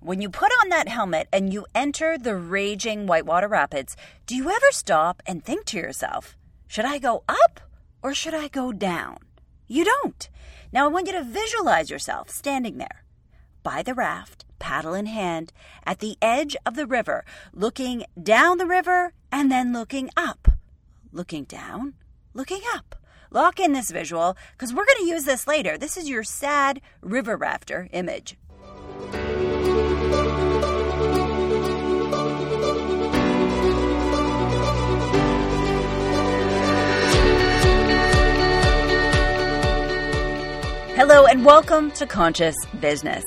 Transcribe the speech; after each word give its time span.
when 0.00 0.22
you 0.22 0.30
put 0.30 0.50
on 0.62 0.70
that 0.70 0.88
helmet 0.88 1.28
and 1.30 1.52
you 1.52 1.66
enter 1.74 2.16
the 2.16 2.34
raging 2.34 3.06
whitewater 3.06 3.48
rapids, 3.48 3.96
do 4.26 4.34
you 4.34 4.48
ever 4.48 4.70
stop 4.70 5.22
and 5.26 5.44
think 5.44 5.66
to 5.66 5.76
yourself, 5.76 6.36
should 6.66 6.86
I 6.86 6.98
go 6.98 7.22
up 7.28 7.60
or 8.02 8.14
should 8.14 8.32
I 8.32 8.48
go 8.48 8.72
down? 8.72 9.18
You 9.68 9.84
don't. 9.84 10.28
Now 10.72 10.86
I 10.86 10.88
want 10.88 11.06
you 11.06 11.12
to 11.12 11.22
visualize 11.22 11.90
yourself 11.90 12.30
standing 12.30 12.78
there 12.78 13.04
by 13.62 13.82
the 13.82 13.92
raft, 13.92 14.46
paddle 14.58 14.94
in 14.94 15.04
hand, 15.04 15.52
at 15.84 15.98
the 15.98 16.16
edge 16.22 16.56
of 16.64 16.76
the 16.76 16.86
river, 16.86 17.24
looking 17.52 18.04
down 18.20 18.56
the 18.56 18.66
river 18.66 19.12
and 19.30 19.52
then 19.52 19.72
looking 19.72 20.08
up. 20.16 20.48
Looking 21.12 21.44
down, 21.44 21.94
looking 22.32 22.62
up. 22.74 22.96
Lock 23.30 23.60
in 23.60 23.74
this 23.74 23.90
visual 23.90 24.36
because 24.52 24.72
we're 24.72 24.86
going 24.86 24.98
to 24.98 25.12
use 25.12 25.24
this 25.24 25.46
later. 25.46 25.76
This 25.76 25.96
is 25.96 26.08
your 26.08 26.24
sad 26.24 26.80
river 27.02 27.36
rafter 27.36 27.88
image. 27.92 28.36
Hello, 41.02 41.24
and 41.24 41.46
welcome 41.46 41.90
to 41.92 42.06
Conscious 42.06 42.54
Business. 42.78 43.24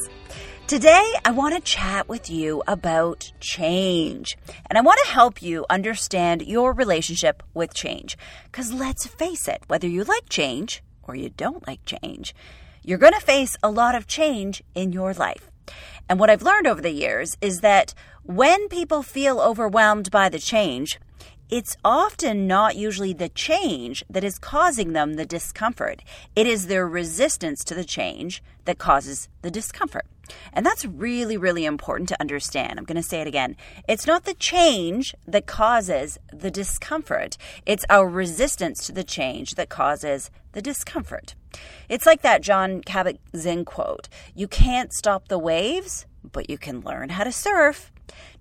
Today, 0.68 1.12
I 1.26 1.32
want 1.32 1.56
to 1.56 1.60
chat 1.60 2.08
with 2.08 2.30
you 2.30 2.62
about 2.68 3.32
change. 3.40 4.38
And 4.68 4.78
I 4.78 4.82
want 4.82 5.00
to 5.04 5.12
help 5.12 5.42
you 5.42 5.66
understand 5.72 6.44
your 6.44 6.74
relationship 6.74 7.42
with 7.56 7.74
change. 7.74 8.16
Because 8.44 8.72
let's 8.72 9.08
face 9.08 9.48
it, 9.48 9.64
whether 9.70 9.88
you 9.88 10.04
like 10.04 10.30
change 10.30 10.84
or 11.02 11.16
you 11.16 11.30
don't 11.30 11.66
like 11.66 11.84
change, 11.84 12.36
you're 12.84 13.00
going 13.00 13.14
to 13.14 13.20
face 13.20 13.58
a 13.64 13.72
lot 13.72 13.96
of 13.96 14.06
change 14.06 14.62
in 14.76 14.92
your 14.92 15.16
life. 15.16 15.50
And 16.08 16.20
what 16.20 16.30
I've 16.30 16.44
learned 16.44 16.68
over 16.68 16.80
the 16.80 16.92
years 16.92 17.36
is 17.42 17.62
that 17.62 17.96
when 18.22 18.70
people 18.70 19.02
feel 19.02 19.42
overwhelmed 19.42 20.12
by 20.12 20.30
the 20.30 20.38
change, 20.38 21.00
it's 21.54 21.78
often 21.86 22.48
not 22.48 22.76
usually 22.76 23.14
the 23.14 23.30
change 23.30 24.04
that 24.10 24.24
is 24.24 24.40
causing 24.40 24.94
them 24.94 25.14
the 25.14 25.26
discomfort. 25.26 26.02
It 26.36 26.48
is 26.48 26.66
their 26.66 26.88
resistance 26.88 27.64
to 27.66 27.76
the 27.76 27.84
change 27.84 28.42
that 28.66 28.80
causes 28.80 29.30
the 29.44 29.52
discomfort. 29.52 30.08
And 30.52 30.66
that's 30.66 30.84
really, 30.84 31.38
really 31.38 31.66
important 31.66 32.10
to 32.10 32.20
understand. 32.20 32.80
I'm 32.80 32.86
going 32.86 32.96
to 32.96 33.08
say 33.08 33.22
it 33.22 33.28
again. 33.28 33.56
It's 33.88 34.08
not 34.08 34.24
the 34.24 34.34
change 34.34 35.14
that 35.28 35.46
causes 35.46 36.18
the 36.34 36.50
discomfort, 36.50 37.38
it's 37.68 37.86
our 37.88 38.10
resistance 38.10 38.88
to 38.88 38.92
the 38.92 39.04
change 39.04 39.54
that 39.54 39.70
causes 39.70 40.32
the 40.54 40.62
discomfort. 40.62 41.36
It's 41.88 42.08
like 42.08 42.24
that 42.24 42.42
John 42.42 42.82
Kabat-Zinn 42.82 43.66
quote 43.66 44.10
You 44.34 44.48
can't 44.48 44.92
stop 44.92 45.28
the 45.28 45.38
waves, 45.38 46.08
but 46.32 46.50
you 46.50 46.58
can 46.58 46.82
learn 46.82 47.10
how 47.10 47.24
to 47.24 47.32
surf. 47.32 47.92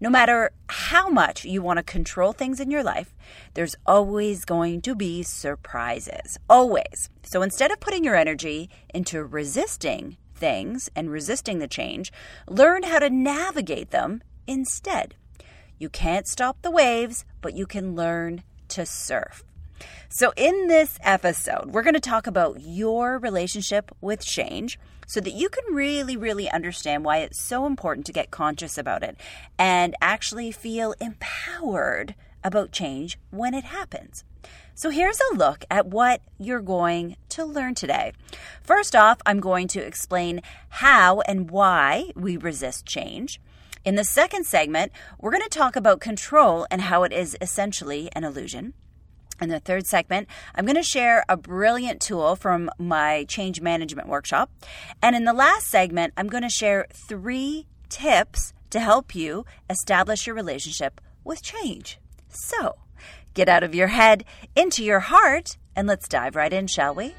No 0.00 0.10
matter 0.10 0.50
how 0.68 1.08
much 1.08 1.44
you 1.44 1.62
want 1.62 1.78
to 1.78 1.82
control 1.82 2.32
things 2.32 2.60
in 2.60 2.70
your 2.70 2.82
life, 2.82 3.14
there's 3.54 3.76
always 3.86 4.44
going 4.44 4.80
to 4.82 4.94
be 4.94 5.22
surprises. 5.22 6.38
Always. 6.48 7.08
So 7.22 7.42
instead 7.42 7.70
of 7.70 7.80
putting 7.80 8.04
your 8.04 8.16
energy 8.16 8.68
into 8.92 9.24
resisting 9.24 10.16
things 10.34 10.90
and 10.96 11.10
resisting 11.10 11.58
the 11.58 11.68
change, 11.68 12.12
learn 12.48 12.82
how 12.82 12.98
to 12.98 13.10
navigate 13.10 13.90
them 13.90 14.22
instead. 14.46 15.14
You 15.78 15.88
can't 15.88 16.28
stop 16.28 16.62
the 16.62 16.70
waves, 16.70 17.24
but 17.40 17.54
you 17.54 17.66
can 17.66 17.94
learn 17.94 18.42
to 18.68 18.86
surf. 18.86 19.44
So, 20.08 20.32
in 20.36 20.68
this 20.68 20.98
episode, 21.02 21.70
we're 21.70 21.82
going 21.82 21.94
to 21.94 22.00
talk 22.00 22.26
about 22.26 22.60
your 22.60 23.18
relationship 23.18 23.90
with 24.00 24.24
change 24.24 24.78
so 25.12 25.20
that 25.20 25.34
you 25.34 25.50
can 25.50 25.74
really, 25.74 26.16
really 26.16 26.50
understand 26.50 27.04
why 27.04 27.18
it's 27.18 27.38
so 27.38 27.66
important 27.66 28.06
to 28.06 28.12
get 28.14 28.30
conscious 28.30 28.78
about 28.78 29.02
it 29.02 29.14
and 29.58 29.94
actually 30.00 30.50
feel 30.50 30.94
empowered 31.02 32.14
about 32.42 32.72
change 32.72 33.18
when 33.30 33.52
it 33.52 33.64
happens. 33.64 34.24
So, 34.74 34.88
here's 34.88 35.20
a 35.20 35.36
look 35.36 35.66
at 35.70 35.86
what 35.86 36.22
you're 36.38 36.62
going 36.62 37.16
to 37.28 37.44
learn 37.44 37.74
today. 37.74 38.14
First 38.62 38.96
off, 38.96 39.18
I'm 39.26 39.38
going 39.38 39.68
to 39.68 39.84
explain 39.84 40.40
how 40.70 41.20
and 41.28 41.50
why 41.50 42.12
we 42.16 42.38
resist 42.38 42.86
change. 42.86 43.38
In 43.84 43.96
the 43.96 44.04
second 44.04 44.46
segment, 44.46 44.92
we're 45.20 45.30
going 45.30 45.42
to 45.42 45.50
talk 45.50 45.76
about 45.76 46.00
control 46.00 46.66
and 46.70 46.80
how 46.80 47.02
it 47.02 47.12
is 47.12 47.36
essentially 47.38 48.08
an 48.12 48.24
illusion. 48.24 48.72
In 49.40 49.48
the 49.48 49.60
third 49.60 49.86
segment, 49.86 50.28
I'm 50.54 50.64
going 50.64 50.76
to 50.76 50.82
share 50.82 51.24
a 51.28 51.36
brilliant 51.36 52.00
tool 52.00 52.36
from 52.36 52.70
my 52.78 53.24
change 53.24 53.60
management 53.60 54.08
workshop. 54.08 54.50
And 55.02 55.16
in 55.16 55.24
the 55.24 55.32
last 55.32 55.66
segment, 55.66 56.12
I'm 56.16 56.28
going 56.28 56.42
to 56.42 56.48
share 56.48 56.86
three 57.08 57.66
tips 57.88 58.52
to 58.70 58.80
help 58.80 59.14
you 59.14 59.44
establish 59.68 60.26
your 60.26 60.36
relationship 60.36 61.00
with 61.24 61.42
change. 61.42 61.98
So, 62.28 62.76
get 63.34 63.48
out 63.48 63.62
of 63.62 63.74
your 63.74 63.88
head, 63.88 64.24
into 64.56 64.84
your 64.84 65.00
heart, 65.00 65.58
and 65.76 65.86
let's 65.86 66.08
dive 66.08 66.36
right 66.36 66.52
in, 66.52 66.66
shall 66.66 66.94
we? 66.94 67.14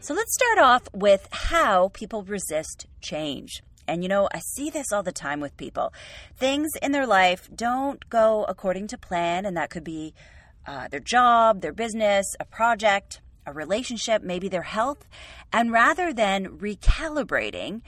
So, 0.00 0.14
let's 0.14 0.34
start 0.34 0.58
off 0.58 0.82
with 0.92 1.28
how 1.30 1.90
people 1.92 2.22
resist 2.22 2.86
change. 3.00 3.62
And 3.88 4.02
you 4.02 4.08
know, 4.08 4.28
I 4.32 4.40
see 4.40 4.70
this 4.70 4.92
all 4.92 5.02
the 5.02 5.12
time 5.12 5.40
with 5.40 5.56
people. 5.56 5.92
Things 6.36 6.68
in 6.82 6.92
their 6.92 7.06
life 7.06 7.48
don't 7.54 8.08
go 8.08 8.44
according 8.44 8.88
to 8.88 8.98
plan, 8.98 9.46
and 9.46 9.56
that 9.56 9.70
could 9.70 9.84
be 9.84 10.14
uh, 10.66 10.86
their 10.88 11.00
job, 11.00 11.62
their 11.62 11.72
business, 11.72 12.26
a 12.38 12.44
project, 12.44 13.20
a 13.46 13.52
relationship, 13.52 14.22
maybe 14.22 14.48
their 14.48 14.62
health. 14.62 15.06
And 15.52 15.72
rather 15.72 16.12
than 16.12 16.58
recalibrating 16.58 17.80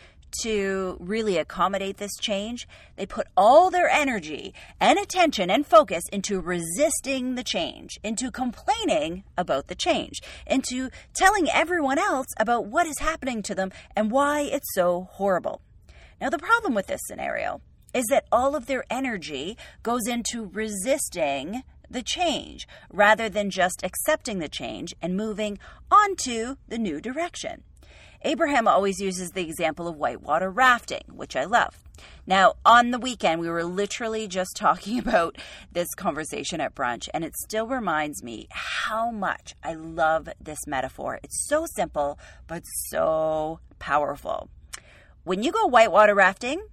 to 0.42 0.96
really 1.00 1.36
accommodate 1.36 1.98
this 1.98 2.16
change, 2.20 2.66
they 2.96 3.06
put 3.06 3.26
all 3.36 3.70
their 3.70 3.88
energy 3.88 4.54
and 4.80 4.98
attention 4.98 5.50
and 5.50 5.66
focus 5.66 6.04
into 6.12 6.40
resisting 6.40 7.34
the 7.34 7.44
change, 7.44 7.98
into 8.02 8.30
complaining 8.30 9.24
about 9.36 9.66
the 9.66 9.74
change, 9.74 10.20
into 10.46 10.88
telling 11.14 11.48
everyone 11.50 11.98
else 11.98 12.28
about 12.38 12.66
what 12.66 12.86
is 12.86 12.98
happening 13.00 13.42
to 13.42 13.54
them 13.54 13.72
and 13.96 14.10
why 14.10 14.42
it's 14.42 14.72
so 14.74 15.08
horrible. 15.12 15.60
Now, 16.20 16.28
the 16.28 16.38
problem 16.38 16.74
with 16.74 16.86
this 16.86 17.00
scenario 17.06 17.60
is 17.94 18.06
that 18.10 18.26
all 18.30 18.54
of 18.54 18.66
their 18.66 18.84
energy 18.90 19.56
goes 19.82 20.06
into 20.06 20.46
resisting 20.46 21.62
the 21.88 22.02
change 22.02 22.68
rather 22.92 23.28
than 23.28 23.50
just 23.50 23.82
accepting 23.82 24.38
the 24.38 24.48
change 24.48 24.94
and 25.02 25.16
moving 25.16 25.58
on 25.90 26.14
to 26.16 26.56
the 26.68 26.78
new 26.78 27.00
direction. 27.00 27.64
Abraham 28.22 28.68
always 28.68 29.00
uses 29.00 29.30
the 29.30 29.42
example 29.42 29.88
of 29.88 29.96
whitewater 29.96 30.50
rafting, 30.50 31.04
which 31.08 31.34
I 31.34 31.44
love. 31.44 31.78
Now, 32.26 32.54
on 32.66 32.90
the 32.90 32.98
weekend, 32.98 33.40
we 33.40 33.48
were 33.48 33.64
literally 33.64 34.28
just 34.28 34.50
talking 34.56 34.98
about 34.98 35.36
this 35.72 35.88
conversation 35.96 36.60
at 36.60 36.74
brunch, 36.74 37.08
and 37.14 37.24
it 37.24 37.34
still 37.36 37.66
reminds 37.66 38.22
me 38.22 38.46
how 38.50 39.10
much 39.10 39.54
I 39.64 39.74
love 39.74 40.28
this 40.40 40.66
metaphor. 40.66 41.18
It's 41.22 41.46
so 41.48 41.64
simple, 41.74 42.18
but 42.46 42.62
so 42.90 43.60
powerful. 43.78 44.50
When 45.22 45.42
you 45.42 45.52
go 45.52 45.66
whitewater 45.66 46.14
rafting, 46.14 46.66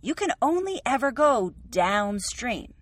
you 0.00 0.14
can 0.14 0.30
only 0.40 0.80
ever 0.86 1.12
go 1.12 1.52
downstream. 1.68 2.72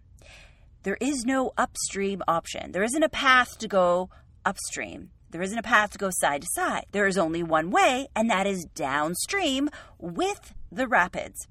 There 0.84 0.98
is 1.00 1.24
no 1.24 1.52
upstream 1.58 2.22
option. 2.28 2.70
There 2.70 2.84
isn't 2.84 3.02
a 3.02 3.08
path 3.08 3.58
to 3.58 3.66
go 3.66 4.08
upstream. 4.44 5.10
There 5.30 5.42
isn't 5.42 5.58
a 5.58 5.64
path 5.64 5.90
to 5.90 5.98
go 5.98 6.10
side 6.12 6.42
to 6.42 6.48
side. 6.52 6.86
There 6.92 7.08
is 7.08 7.18
only 7.18 7.42
one 7.42 7.70
way, 7.70 8.06
and 8.14 8.30
that 8.30 8.46
is 8.46 8.66
downstream 8.76 9.68
with 9.98 10.54
the 10.70 10.86
rapids. 10.86 11.48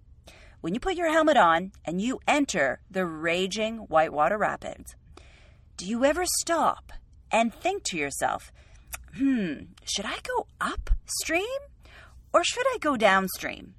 When 0.62 0.74
you 0.74 0.80
put 0.80 0.96
your 0.96 1.12
helmet 1.12 1.38
on 1.38 1.74
and 1.84 2.02
you 2.02 2.20
enter 2.28 2.80
the 2.90 3.06
raging 3.06 3.80
whitewater 3.90 4.38
rapids, 4.38 4.96
do 5.76 5.86
you 5.86 6.06
ever 6.06 6.24
stop 6.40 6.94
and 7.30 7.54
think 7.54 7.84
to 7.84 7.98
yourself, 7.98 8.54
hmm, 9.18 9.54
should 9.84 10.06
I 10.06 10.18
go 10.24 10.48
upstream 10.62 11.60
or 12.34 12.44
should 12.44 12.66
I 12.74 12.78
go 12.80 12.98
downstream? 12.98 13.76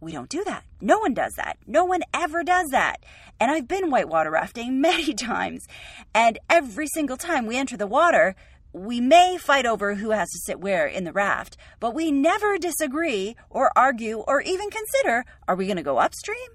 We 0.00 0.12
don't 0.12 0.28
do 0.28 0.44
that. 0.44 0.64
No 0.80 0.98
one 0.98 1.14
does 1.14 1.32
that. 1.36 1.56
No 1.66 1.84
one 1.84 2.02
ever 2.12 2.44
does 2.44 2.68
that. 2.70 3.02
And 3.40 3.50
I've 3.50 3.66
been 3.66 3.90
whitewater 3.90 4.30
rafting 4.30 4.80
many 4.80 5.14
times. 5.14 5.66
And 6.14 6.38
every 6.50 6.86
single 6.88 7.16
time 7.16 7.46
we 7.46 7.56
enter 7.56 7.76
the 7.76 7.86
water, 7.86 8.36
we 8.74 9.00
may 9.00 9.38
fight 9.38 9.66
over 9.66 9.94
who 9.94 10.10
has 10.10 10.28
to 10.30 10.40
sit 10.44 10.60
where 10.60 10.86
in 10.86 11.04
the 11.04 11.12
raft, 11.12 11.56
but 11.78 11.94
we 11.94 12.10
never 12.10 12.58
disagree 12.58 13.36
or 13.48 13.70
argue 13.76 14.18
or 14.18 14.40
even 14.42 14.68
consider 14.68 15.24
are 15.46 15.54
we 15.54 15.66
going 15.66 15.76
to 15.76 15.82
go 15.82 15.98
upstream 15.98 16.50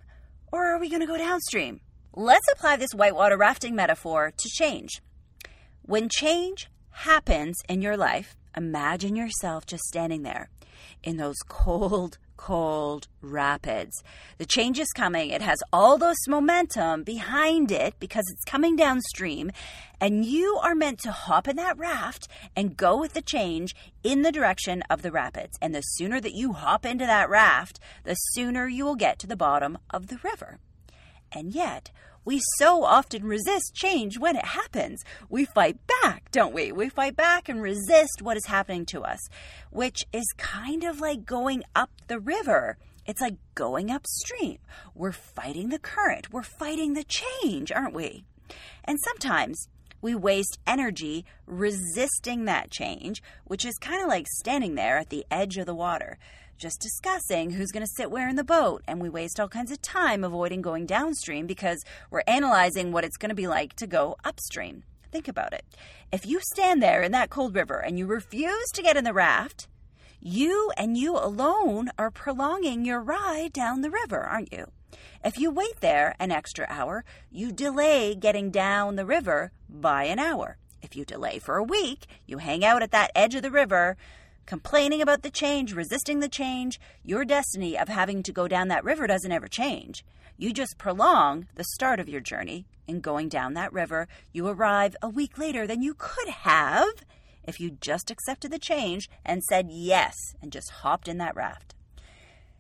or 0.52 0.66
are 0.66 0.80
we 0.80 0.90
going 0.90 1.02
to 1.02 1.08
go 1.08 1.18
downstream? 1.18 1.80
Let's 2.14 2.48
apply 2.52 2.76
this 2.76 2.94
whitewater 2.94 3.38
rafting 3.38 3.74
metaphor 3.74 4.34
to 4.36 4.50
change. 4.50 5.02
When 5.82 6.10
change 6.10 6.70
happens 6.92 7.56
in 7.70 7.82
your 7.82 7.96
life, 7.96 8.36
imagine 8.60 9.16
yourself 9.16 9.66
just 9.66 9.84
standing 9.86 10.24
there 10.24 10.50
in 11.02 11.16
those 11.16 11.38
cold, 11.48 12.18
cold 12.36 13.08
rapids. 13.22 14.04
The 14.38 14.46
change 14.46 14.80
is 14.80 14.92
coming. 14.96 15.30
It 15.30 15.42
has 15.42 15.60
all 15.72 15.98
this 15.98 16.28
momentum 16.28 17.04
behind 17.04 17.72
it 17.72 17.94
because 18.02 18.26
it's 18.30 18.44
coming 18.44 18.76
downstream, 18.76 19.52
and 20.02 20.26
you 20.26 20.60
are 20.62 20.76
meant 20.76 21.00
to 21.00 21.12
hop 21.12 21.48
in 21.48 21.56
that 21.56 21.78
raft 21.78 22.28
and 22.54 22.76
go 22.76 23.00
with 23.00 23.14
the 23.14 23.22
change 23.22 23.74
in 24.04 24.24
the 24.24 24.32
direction 24.32 24.84
of 24.90 25.04
the 25.04 25.12
rapids. 25.12 25.58
And 25.62 25.74
the 25.74 25.82
sooner 25.82 26.20
that 26.20 26.36
you 26.36 26.52
hop 26.52 26.86
into 26.86 27.06
that 27.06 27.30
raft, 27.30 27.80
the 28.04 28.16
sooner 28.16 28.68
you 28.68 28.84
will 28.84 28.96
get 28.96 29.20
to 29.20 29.28
the 29.28 29.38
bottom 29.38 29.78
of 29.90 30.08
the 30.08 30.20
river. 30.22 30.60
And 31.32 31.56
yet, 31.56 31.92
we 32.26 32.42
so 32.58 32.84
often 32.84 33.24
resist 33.24 33.74
change 33.74 34.18
when 34.18 34.36
it 34.36 34.46
happens. 34.46 35.04
We 35.30 35.46
fight 35.46 35.78
back, 36.02 36.32
don't 36.32 36.54
we? 36.54 36.72
We 36.72 36.90
fight 36.90 37.16
back 37.16 37.50
and 37.50 37.62
resist 37.62 38.22
what 38.22 38.38
is 38.38 38.46
happening 38.46 38.86
to 38.88 39.02
us, 39.02 39.20
which 39.72 40.06
is 40.12 40.26
kind 40.38 40.84
of 40.84 41.00
like 41.00 41.26
going 41.26 41.64
up 41.76 41.92
the 42.08 42.20
river. 42.20 42.78
It's 43.06 43.22
like 43.22 43.38
going 43.56 43.90
upstream. 43.90 44.60
We're 44.94 45.12
fighting 45.12 45.70
the 45.70 45.80
current, 45.80 46.32
we're 46.32 46.44
fighting 46.44 46.94
the 46.94 47.06
change, 47.06 47.72
aren't 47.72 47.96
we? 47.96 48.26
And 48.84 48.98
sometimes 49.04 49.68
we 50.02 50.16
waste 50.16 50.60
energy 50.66 51.26
resisting 51.46 52.46
that 52.46 52.72
change, 52.72 53.22
which 53.46 53.66
is 53.66 53.76
kind 53.82 54.02
of 54.02 54.08
like 54.08 54.28
standing 54.40 54.76
there 54.76 54.98
at 54.98 55.10
the 55.10 55.26
edge 55.30 55.58
of 55.58 55.66
the 55.66 55.76
water 55.76 56.18
just 56.60 56.82
discussing 56.82 57.52
who's 57.52 57.72
going 57.72 57.86
to 57.86 57.92
sit 57.96 58.12
where 58.12 58.28
in 58.28 58.36
the 58.36 58.44
boat, 58.44 58.84
and 58.86 59.02
we 59.02 59.10
waste 59.10 59.40
all 59.40 59.48
kinds 59.48 59.72
of 59.72 59.82
time 59.82 60.26
avoiding 60.26 60.62
going 60.62 60.86
downstream 60.86 61.48
because 61.48 61.84
we're 62.12 62.22
analyzing 62.28 62.92
what 62.92 63.06
it's 63.06 63.18
going 63.18 63.30
to 63.30 63.36
be 63.36 63.48
like 63.48 63.74
to 63.78 63.88
go 63.88 64.18
upstream. 64.26 64.84
Think 65.10 65.30
about 65.30 65.54
it. 65.54 65.66
If 66.12 66.26
you 66.26 66.42
stand 66.42 66.84
there 66.84 67.02
in 67.02 67.14
that 67.14 67.30
cold 67.30 67.56
river 67.56 67.80
and 67.80 67.98
you 67.98 68.06
refuse 68.06 68.68
to 68.74 68.84
get 68.84 68.98
in 68.98 69.06
the 69.06 69.14
raft, 69.14 69.68
you 70.20 70.72
and 70.78 70.98
you 70.98 71.16
alone 71.16 71.90
are 71.98 72.12
prolonging 72.12 72.84
your 72.84 73.02
ride 73.02 73.54
down 73.54 73.82
the 73.82 73.90
river, 73.90 74.20
aren't 74.20 74.52
you? 74.52 74.66
If 75.24 75.40
you 75.40 75.50
wait 75.52 75.80
there 75.80 76.16
an 76.20 76.32
extra 76.32 76.68
hour, 76.70 77.06
you 77.32 77.54
delay 77.54 78.16
getting 78.16 78.52
down 78.52 78.98
the 78.98 79.06
river 79.06 79.54
by 79.70 80.04
an 80.04 80.20
hour. 80.20 80.58
If 80.82 80.96
you 80.96 81.06
delay 81.06 81.40
for 81.40 81.56
a 81.56 81.64
week, 81.64 82.06
you 82.26 82.38
hang 82.38 82.66
out 82.66 82.84
at 82.84 82.92
that 82.92 83.12
edge 83.16 83.36
of 83.36 83.44
the 83.44 83.52
river 83.52 83.98
complaining 84.50 85.00
about 85.00 85.22
the 85.22 85.30
change, 85.30 85.76
resisting 85.76 86.22
the 86.22 86.28
change, 86.28 86.80
your 87.04 87.24
destiny 87.24 87.78
of 87.78 87.88
having 87.88 88.24
to 88.24 88.32
go 88.32 88.48
down 88.48 88.68
that 88.68 88.84
river 88.84 89.06
doesn't 89.06 89.32
ever 89.32 89.48
change. 89.48 90.04
You 90.38 90.52
just 90.52 90.80
prolong 90.80 91.46
the 91.54 91.64
start 91.76 92.00
of 92.00 92.10
your 92.10 92.20
journey 92.20 92.66
in 92.88 93.00
going 93.00 93.30
down 93.30 93.54
that 93.54 93.72
river. 93.72 94.08
You 94.34 94.48
arrive 94.48 94.96
a 95.04 95.08
week 95.08 95.38
later 95.38 95.68
than 95.68 95.84
you 95.84 95.94
could 95.96 96.30
have 96.30 96.90
if 97.44 97.60
you 97.60 97.78
just 97.80 98.10
accepted 98.10 98.52
the 98.52 98.58
change 98.58 99.08
and 99.24 99.44
said 99.44 99.68
yes 99.70 100.16
and 100.42 100.52
just 100.52 100.72
hopped 100.82 101.08
in 101.08 101.20
that 101.20 101.36
raft. 101.36 101.76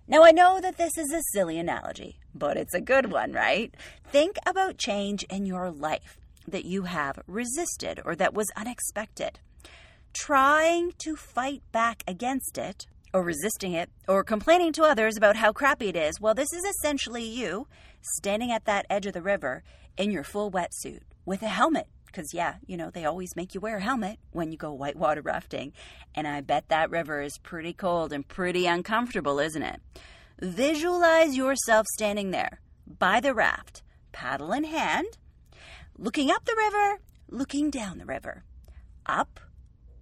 Now, 0.07 0.23
I 0.23 0.29
know 0.29 0.61
that 0.61 0.77
this 0.77 0.95
is 0.95 1.11
a 1.11 1.23
silly 1.33 1.57
analogy, 1.57 2.19
but 2.35 2.55
it's 2.55 2.75
a 2.75 2.81
good 2.81 3.11
one, 3.11 3.31
right? 3.31 3.73
Think 4.03 4.35
about 4.45 4.77
change 4.77 5.23
in 5.23 5.47
your 5.47 5.71
life 5.71 6.19
that 6.47 6.65
you 6.65 6.83
have 6.83 7.17
resisted 7.25 7.99
or 8.05 8.15
that 8.15 8.35
was 8.35 8.51
unexpected 8.55 9.39
trying 10.19 10.91
to 10.97 11.15
fight 11.15 11.63
back 11.71 12.03
against 12.05 12.57
it, 12.57 12.85
or 13.13 13.23
resisting 13.23 13.71
it, 13.71 13.89
or 14.05 14.21
complaining 14.21 14.73
to 14.73 14.83
others 14.83 15.15
about 15.15 15.37
how 15.37 15.53
crappy 15.53 15.87
it 15.87 15.95
is, 15.95 16.19
well, 16.19 16.33
this 16.33 16.51
is 16.51 16.63
essentially 16.65 17.23
you 17.23 17.67
standing 18.17 18.51
at 18.51 18.65
that 18.65 18.85
edge 18.89 19.05
of 19.05 19.13
the 19.13 19.21
river 19.21 19.63
in 19.97 20.11
your 20.11 20.25
full 20.25 20.51
wetsuit 20.51 20.99
with 21.25 21.41
a 21.41 21.47
helmet. 21.47 21.87
Because, 22.05 22.33
yeah, 22.33 22.55
you 22.65 22.75
know, 22.75 22.89
they 22.89 23.05
always 23.05 23.35
make 23.37 23.53
you 23.53 23.61
wear 23.61 23.77
a 23.77 23.81
helmet 23.81 24.17
when 24.31 24.51
you 24.51 24.57
go 24.57 24.73
whitewater 24.73 25.21
rafting. 25.21 25.71
And 26.13 26.27
I 26.27 26.41
bet 26.41 26.67
that 26.67 26.89
river 26.89 27.21
is 27.21 27.37
pretty 27.37 27.71
cold 27.71 28.11
and 28.11 28.27
pretty 28.27 28.65
uncomfortable, 28.65 29.39
isn't 29.39 29.63
it? 29.63 29.79
Visualize 30.41 31.37
yourself 31.37 31.85
standing 31.93 32.31
there 32.31 32.59
by 32.85 33.21
the 33.21 33.33
raft, 33.33 33.83
paddle 34.11 34.51
in 34.51 34.65
hand, 34.65 35.17
looking 35.97 36.29
up 36.29 36.43
the 36.43 36.57
river, 36.57 36.99
looking 37.29 37.69
down 37.69 37.99
the 37.99 38.05
river. 38.05 38.43
Up, 39.05 39.39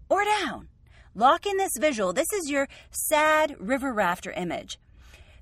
or 0.10 0.24
down. 0.24 0.70
Lock 1.16 1.46
in 1.46 1.58
this 1.58 1.72
visual. 1.80 2.14
This 2.14 2.32
is 2.34 2.50
your 2.50 2.68
sad 2.92 3.56
river 3.60 3.92
rafter 3.92 4.32
image. 4.32 4.78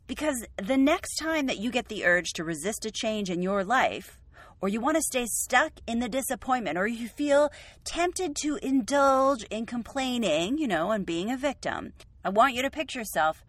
Because 0.08 0.46
the 0.56 0.78
next 0.78 1.16
time 1.16 1.48
that 1.48 1.58
you 1.58 1.72
get 1.72 1.88
the 1.88 2.06
urge 2.06 2.34
to 2.34 2.44
resist 2.44 2.86
a 2.86 2.92
change 2.92 3.30
in 3.30 3.42
your 3.42 3.64
life, 3.64 4.20
or 4.62 4.70
you 4.70 4.80
want 4.80 4.96
to 4.96 5.02
stay 5.02 5.26
stuck 5.26 5.74
in 5.86 6.00
the 6.00 6.08
disappointment, 6.08 6.78
or 6.78 6.88
you 6.88 7.08
feel 7.08 7.52
tempted 7.84 8.36
to 8.38 8.58
indulge 8.62 9.44
in 9.46 9.66
complaining, 9.66 10.58
you 10.58 10.68
know, 10.68 10.92
and 10.92 11.06
being 11.06 11.30
a 11.30 11.38
victim, 11.38 11.94
I 12.24 12.30
want 12.30 12.54
you 12.54 12.62
to 12.62 12.70
picture 12.70 13.00
yourself 13.00 13.44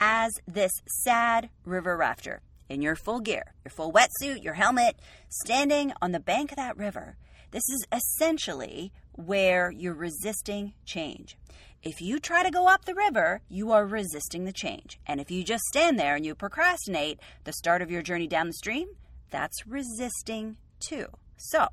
as 0.00 0.32
this 0.46 0.72
sad 0.86 1.50
river 1.64 1.96
rafter 1.96 2.42
in 2.68 2.80
your 2.82 2.96
full 2.96 3.20
gear, 3.20 3.54
your 3.64 3.70
full 3.70 3.92
wetsuit, 3.92 4.42
your 4.42 4.54
helmet, 4.54 4.96
standing 5.28 5.92
on 6.00 6.12
the 6.12 6.20
bank 6.20 6.52
of 6.52 6.56
that 6.56 6.76
river. 6.76 7.16
This 7.50 7.68
is 7.68 7.86
essentially 7.92 8.92
where 9.14 9.70
you're 9.70 9.94
resisting 9.94 10.74
change. 10.84 11.36
If 11.82 12.00
you 12.00 12.20
try 12.20 12.44
to 12.44 12.50
go 12.50 12.68
up 12.68 12.84
the 12.84 12.94
river, 12.94 13.42
you 13.48 13.72
are 13.72 13.84
resisting 13.84 14.44
the 14.44 14.52
change. 14.52 15.00
And 15.06 15.20
if 15.20 15.30
you 15.30 15.42
just 15.42 15.64
stand 15.64 15.98
there 15.98 16.14
and 16.14 16.24
you 16.24 16.34
procrastinate 16.34 17.18
the 17.44 17.52
start 17.52 17.82
of 17.82 17.90
your 17.90 18.02
journey 18.02 18.28
down 18.28 18.46
the 18.46 18.52
stream, 18.52 18.88
that's 19.30 19.66
resisting 19.66 20.56
too. 20.78 21.06
So, 21.36 21.66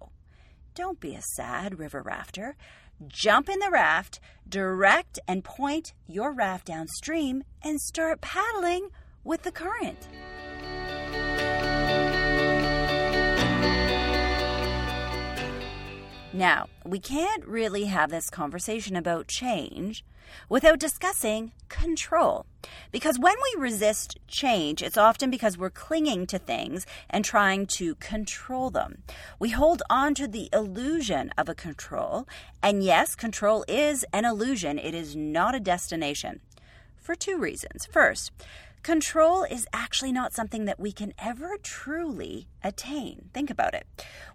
don't 0.74 1.00
be 1.00 1.14
a 1.14 1.22
sad 1.36 1.78
river 1.78 2.02
rafter. 2.02 2.56
Jump 3.08 3.50
in 3.50 3.60
the 3.60 3.70
raft, 3.70 4.20
direct 4.48 5.20
and 5.28 5.44
point 5.44 5.94
your 6.08 6.34
raft 6.34 6.66
downstream, 6.66 7.44
and 7.62 7.80
start 7.80 8.22
paddling 8.22 8.90
with 9.24 9.44
the 9.44 9.52
current. 9.52 10.08
Now, 16.32 16.68
we 16.86 17.00
can't 17.00 17.46
really 17.48 17.86
have 17.86 18.12
this 18.12 18.30
conversation 18.30 18.96
about 18.96 19.28
change 19.28 20.04
without 20.48 20.78
discussing 20.78 21.54
control. 21.70 22.46
Because 22.92 23.18
when 23.18 23.36
we 23.36 23.62
resist 23.62 24.20
change, 24.28 24.84
it's 24.84 24.98
often 24.98 25.32
because 25.32 25.58
we're 25.58 25.72
clinging 25.72 26.28
to 26.28 26.38
things 26.38 26.86
and 27.10 27.26
trying 27.26 27.66
to 27.68 27.96
control 27.96 28.70
them. 28.70 29.02
We 29.40 29.50
hold 29.50 29.82
on 29.90 30.14
to 30.16 30.28
the 30.28 30.50
illusion 30.54 31.32
of 31.36 31.50
a 31.50 31.56
control, 31.56 32.28
and 32.62 32.84
yes, 32.84 33.16
control 33.16 33.66
is 33.68 34.06
an 34.14 34.26
illusion, 34.26 34.78
it 34.78 34.94
is 34.94 35.16
not 35.16 35.56
a 35.56 35.60
destination. 35.60 36.42
For 37.10 37.16
two 37.16 37.40
reasons. 37.40 37.88
First, 37.88 38.32
Control 38.84 39.44
is 39.44 39.66
actually 39.74 40.12
not 40.12 40.32
something 40.32 40.66
that 40.66 40.80
we 40.80 40.92
can 40.92 41.16
ever 41.18 41.58
truly 41.64 42.48
attain. 42.64 43.32
Think 43.34 43.50
about 43.50 43.74
it. 43.74 43.88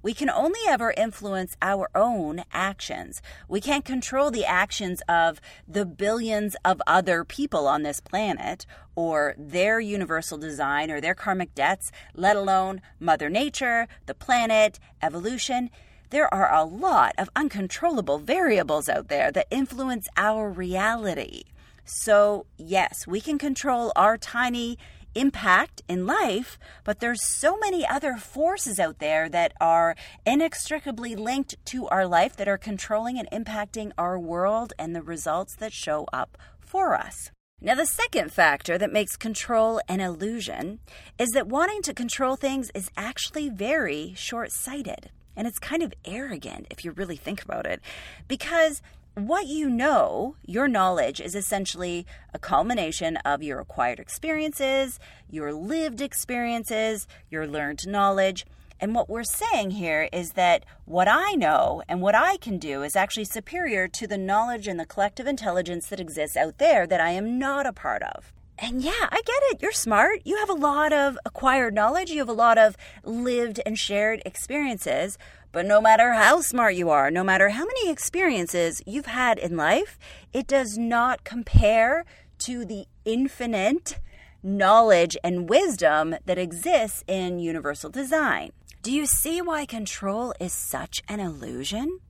We 0.03 0.13
can 0.13 0.29
only 0.29 0.59
ever 0.67 0.91
influence 0.91 1.57
our 1.63 1.89
own 1.95 2.43
actions. 2.53 3.23
We 3.49 3.61
can't 3.61 3.85
control 3.85 4.33
the 4.33 4.45
actions 4.45 5.03
of 5.09 5.41
the 5.69 5.87
billions 5.87 6.57
of 6.65 6.83
other 6.85 7.23
people 7.23 7.69
on 7.69 7.85
this 7.85 8.01
planet 8.01 8.67
or 8.97 9.37
their 9.39 9.79
universal 9.79 10.37
design 10.37 10.91
or 10.91 11.01
their 11.01 11.15
karmic 11.15 11.55
debts, 11.55 11.93
let 12.13 12.35
alone 12.35 12.83
Mother 12.99 13.31
Nature, 13.31 13.87
the 14.07 14.15
planet, 14.15 14.81
evolution. 15.01 15.71
There 16.11 16.33
are 16.35 16.53
a 16.53 16.65
lot 16.65 17.15
of 17.19 17.31
uncontrollable 17.37 18.19
variables 18.19 18.89
out 18.89 19.07
there 19.07 19.31
that 19.31 19.47
influence 19.53 20.09
our 20.17 20.51
reality. 20.51 21.45
So, 21.85 22.47
yes, 22.57 23.07
we 23.07 23.21
can 23.21 23.39
control 23.39 23.93
our 23.95 24.17
tiny 24.17 24.79
impact 25.15 25.83
in 25.89 26.07
life, 26.07 26.59
but 26.83 27.01
there's 27.01 27.23
so 27.23 27.57
many 27.59 27.87
other 27.87 28.17
forces 28.17 28.81
out 28.81 28.99
there 28.99 29.29
that 29.29 29.53
are 29.61 29.95
inextricably 30.27 31.15
linked 31.15 31.55
to 31.67 31.87
our 31.89 32.07
life 32.07 32.37
that 32.37 32.49
are 32.49 32.59
controlling 32.59 33.19
and 33.19 33.31
impacting 33.31 33.93
our 33.97 34.19
world 34.19 34.73
and 34.79 34.95
the 34.95 35.03
results 35.03 35.55
that 35.57 35.73
show 35.73 36.07
up 36.13 36.37
for 36.59 36.95
us. 36.95 37.31
Now, 37.61 37.75
the 37.75 37.87
second 37.87 38.33
factor 38.33 38.77
that 38.77 38.93
makes 38.93 39.17
control 39.17 39.81
an 39.89 40.01
illusion 40.01 40.81
is 41.19 41.31
that 41.31 41.47
wanting 41.47 41.83
to 41.83 41.95
control 41.95 42.37
things 42.37 42.71
is 42.75 42.91
actually 42.97 43.49
very 43.49 44.13
short 44.17 44.53
sighted. 44.53 45.11
And 45.37 45.47
it's 45.47 45.59
kind 45.59 45.83
of 45.83 45.95
arrogant 46.05 46.67
if 46.71 46.85
you 46.85 46.93
really 46.93 47.17
think 47.17 47.43
about 47.43 47.67
it, 47.67 47.81
because 48.29 48.83
what 49.15 49.47
you 49.47 49.71
know, 49.71 50.37
your 50.45 50.67
knowledge, 50.67 51.21
is 51.21 51.35
essentially 51.35 52.07
a 52.33 52.39
culmination 52.39 53.17
of 53.19 53.43
your 53.43 53.61
acquired 53.61 54.01
experiences, 54.01 54.99
your 55.31 55.53
lived 55.53 56.01
experiences, 56.01 57.07
your 57.31 57.47
learned 57.47 57.87
knowledge. 57.87 58.45
And 58.81 58.95
what 58.95 59.09
we're 59.09 59.23
saying 59.23 59.73
here 59.73 60.09
is 60.13 60.33
that 60.33 60.65
what 60.85 61.07
I 61.09 61.33
know 61.33 61.83
and 61.89 62.03
what 62.03 62.17
I 62.17 62.37
can 62.39 62.59
do 62.59 62.83
is 62.83 62.97
actually 62.97 63.25
superior 63.25 63.87
to 63.87 64.07
the 64.07 64.19
knowledge 64.19 64.67
and 64.67 64.81
the 64.81 64.85
collective 64.85 65.29
intelligence 65.29 65.87
that 65.89 66.01
exists 66.01 66.37
out 66.37 66.59
there 66.59 66.87
that 66.87 67.01
I 67.01 67.11
am 67.11 67.39
not 67.39 67.67
a 67.67 67.73
part 67.73 68.03
of. 68.03 68.33
And 68.59 68.83
yeah, 68.83 69.09
I 69.11 69.21
get 69.25 69.43
it. 69.51 69.63
You're 69.63 69.73
smart. 69.73 70.21
You 70.25 70.37
have 70.39 70.51
a 70.51 70.55
lot 70.55 70.93
of 70.93 71.19
acquired 71.25 71.75
knowledge. 71.75 72.11
You 72.11 72.19
have 72.19 72.29
a 72.29 72.33
lot 72.33 72.59
of 72.59 72.77
lived 73.05 73.61
and 73.65 73.79
shared 73.79 74.23
experiences. 74.25 75.19
But 75.55 75.67
no 75.67 75.81
matter 75.81 76.15
how 76.15 76.41
smart 76.41 76.75
you 76.75 76.91
are, 76.91 77.13
no 77.13 77.23
matter 77.23 77.51
how 77.51 77.65
many 77.65 77.89
experiences 77.89 78.83
you've 78.87 79.07
had 79.07 79.39
in 79.39 79.57
life, 79.57 80.01
it 80.33 80.49
does 80.49 80.77
not 80.77 81.23
compare 81.23 82.05
to 82.41 82.65
the 82.65 82.87
infinite 83.05 84.01
knowledge 84.43 85.17
and 85.23 85.49
wisdom 85.49 86.17
that 86.27 86.39
exists 86.39 87.05
in 87.07 87.39
universal 87.39 87.89
design. 87.89 88.51
Do 88.83 88.91
you 88.91 89.07
see 89.07 89.41
why 89.41 89.65
control 89.65 90.35
is 90.41 90.53
such 90.53 91.01
an 91.09 91.21
illusion? 91.21 92.01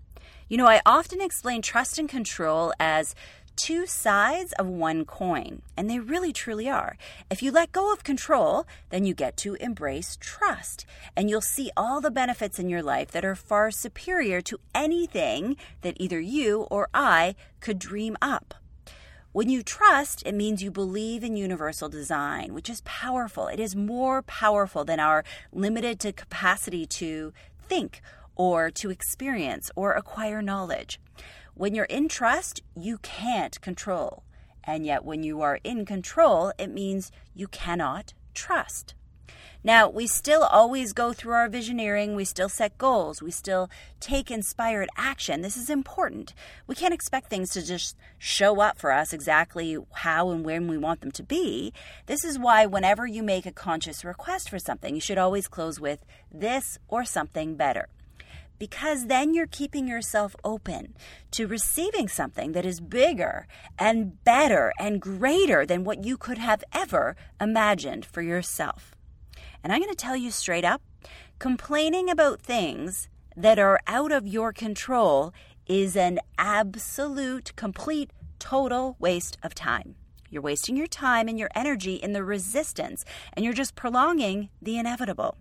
You 0.48 0.56
know, 0.56 0.66
I 0.66 0.80
often 0.86 1.20
explain 1.20 1.60
trust 1.60 1.98
and 1.98 2.08
control 2.08 2.72
as 2.80 3.14
two 3.56 3.86
sides 3.86 4.52
of 4.54 4.66
one 4.66 5.04
coin, 5.04 5.62
and 5.76 5.88
they 5.88 5.98
really 5.98 6.32
truly 6.32 6.68
are. 6.68 6.96
If 7.30 7.42
you 7.42 7.50
let 7.50 7.72
go 7.72 7.92
of 7.92 8.04
control, 8.04 8.66
then 8.90 9.04
you 9.04 9.14
get 9.14 9.36
to 9.38 9.54
embrace 9.54 10.16
trust, 10.20 10.86
and 11.16 11.30
you'll 11.30 11.40
see 11.40 11.70
all 11.76 12.00
the 12.00 12.10
benefits 12.10 12.58
in 12.58 12.68
your 12.68 12.82
life 12.82 13.10
that 13.12 13.24
are 13.24 13.34
far 13.34 13.70
superior 13.70 14.40
to 14.42 14.58
anything 14.74 15.56
that 15.82 15.96
either 15.98 16.20
you 16.20 16.62
or 16.70 16.88
I 16.92 17.34
could 17.60 17.78
dream 17.78 18.16
up. 18.20 18.54
When 19.32 19.48
you 19.48 19.64
trust, 19.64 20.22
it 20.24 20.34
means 20.34 20.62
you 20.62 20.70
believe 20.70 21.24
in 21.24 21.36
universal 21.36 21.88
design, 21.88 22.54
which 22.54 22.70
is 22.70 22.82
powerful. 22.84 23.48
It 23.48 23.58
is 23.58 23.74
more 23.74 24.22
powerful 24.22 24.84
than 24.84 25.00
our 25.00 25.24
limited 25.52 25.98
to 26.00 26.12
capacity 26.12 26.86
to 26.86 27.32
think 27.68 28.00
or 28.36 28.70
to 28.70 28.90
experience 28.90 29.72
or 29.74 29.92
acquire 29.92 30.40
knowledge. 30.40 31.00
When 31.56 31.72
you're 31.72 31.84
in 31.84 32.08
trust, 32.08 32.62
you 32.74 32.98
can't 32.98 33.60
control. 33.60 34.24
And 34.64 34.84
yet, 34.84 35.04
when 35.04 35.22
you 35.22 35.40
are 35.40 35.60
in 35.62 35.84
control, 35.86 36.52
it 36.58 36.68
means 36.68 37.12
you 37.32 37.46
cannot 37.46 38.12
trust. 38.34 38.94
Now, 39.62 39.88
we 39.88 40.08
still 40.08 40.42
always 40.42 40.92
go 40.92 41.12
through 41.12 41.34
our 41.34 41.48
visioneering, 41.48 42.16
we 42.16 42.24
still 42.24 42.48
set 42.48 42.76
goals, 42.76 43.22
we 43.22 43.30
still 43.30 43.70
take 44.00 44.32
inspired 44.32 44.88
action. 44.96 45.42
This 45.42 45.56
is 45.56 45.70
important. 45.70 46.34
We 46.66 46.74
can't 46.74 46.92
expect 46.92 47.30
things 47.30 47.50
to 47.50 47.64
just 47.64 47.96
show 48.18 48.60
up 48.60 48.78
for 48.78 48.90
us 48.90 49.12
exactly 49.12 49.78
how 49.92 50.30
and 50.30 50.44
when 50.44 50.66
we 50.66 50.76
want 50.76 51.02
them 51.02 51.12
to 51.12 51.22
be. 51.22 51.72
This 52.06 52.24
is 52.24 52.38
why, 52.38 52.66
whenever 52.66 53.06
you 53.06 53.22
make 53.22 53.46
a 53.46 53.52
conscious 53.52 54.04
request 54.04 54.50
for 54.50 54.58
something, 54.58 54.94
you 54.94 55.00
should 55.00 55.18
always 55.18 55.46
close 55.46 55.78
with 55.78 56.04
this 56.32 56.78
or 56.88 57.04
something 57.04 57.54
better 57.54 57.88
because 58.58 59.06
then 59.06 59.34
you're 59.34 59.46
keeping 59.46 59.86
yourself 59.86 60.36
open 60.44 60.96
to 61.32 61.46
receiving 61.46 62.08
something 62.08 62.52
that 62.52 62.64
is 62.64 62.80
bigger 62.80 63.46
and 63.78 64.22
better 64.24 64.72
and 64.78 65.00
greater 65.00 65.66
than 65.66 65.84
what 65.84 66.04
you 66.04 66.16
could 66.16 66.38
have 66.38 66.64
ever 66.72 67.16
imagined 67.40 68.04
for 68.04 68.22
yourself. 68.22 68.94
And 69.62 69.72
I'm 69.72 69.80
going 69.80 69.90
to 69.90 69.96
tell 69.96 70.16
you 70.16 70.30
straight 70.30 70.64
up 70.64 70.82
complaining 71.38 72.08
about 72.08 72.40
things 72.40 73.08
that 73.36 73.58
are 73.58 73.80
out 73.86 74.12
of 74.12 74.26
your 74.26 74.52
control 74.52 75.32
is 75.66 75.96
an 75.96 76.20
absolute, 76.38 77.54
complete, 77.56 78.10
total 78.38 78.96
waste 78.98 79.38
of 79.42 79.54
time. 79.54 79.96
You're 80.30 80.42
wasting 80.42 80.76
your 80.76 80.86
time 80.86 81.28
and 81.28 81.38
your 81.38 81.50
energy 81.54 81.94
in 81.94 82.12
the 82.12 82.24
resistance, 82.24 83.04
and 83.32 83.44
you're 83.44 83.54
just 83.54 83.74
prolonging 83.74 84.50
the 84.60 84.78
inevitable. 84.78 85.36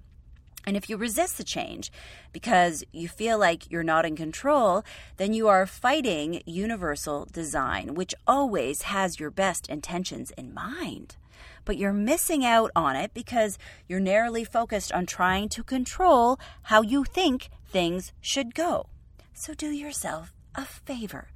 And 0.66 0.78
if 0.78 0.90
you 0.90 0.98
resist 0.98 1.38
the 1.38 1.44
change 1.44 1.92
because 2.32 2.84
you 2.92 3.08
feel 3.08 3.38
like 3.38 3.70
you're 3.70 3.84
not 3.84 4.06
in 4.06 4.16
control, 4.16 4.84
then 5.18 5.34
you 5.34 5.48
are 5.48 5.66
fighting 5.66 6.42
universal 6.46 7.28
design, 7.32 7.96
which 7.96 8.16
always 8.26 8.84
has 8.84 9.20
your 9.20 9.32
best 9.32 9.68
intentions 9.68 10.32
in 10.38 10.54
mind. 10.54 11.18
But 11.66 11.78
you're 11.78 11.94
missing 11.94 12.46
out 12.46 12.72
on 12.76 12.96
it 12.96 13.14
because 13.14 13.58
you're 13.88 14.00
narrowly 14.00 14.44
focused 14.44 14.92
on 14.92 15.06
trying 15.06 15.50
to 15.50 15.64
control 15.64 16.40
how 16.64 16.82
you 16.82 17.04
think 17.04 17.50
things 17.68 18.14
should 18.22 18.56
go. 18.56 18.88
So 19.34 19.54
do 19.54 19.68
yourself 19.68 20.34
a 20.56 20.66
favor. 20.66 21.28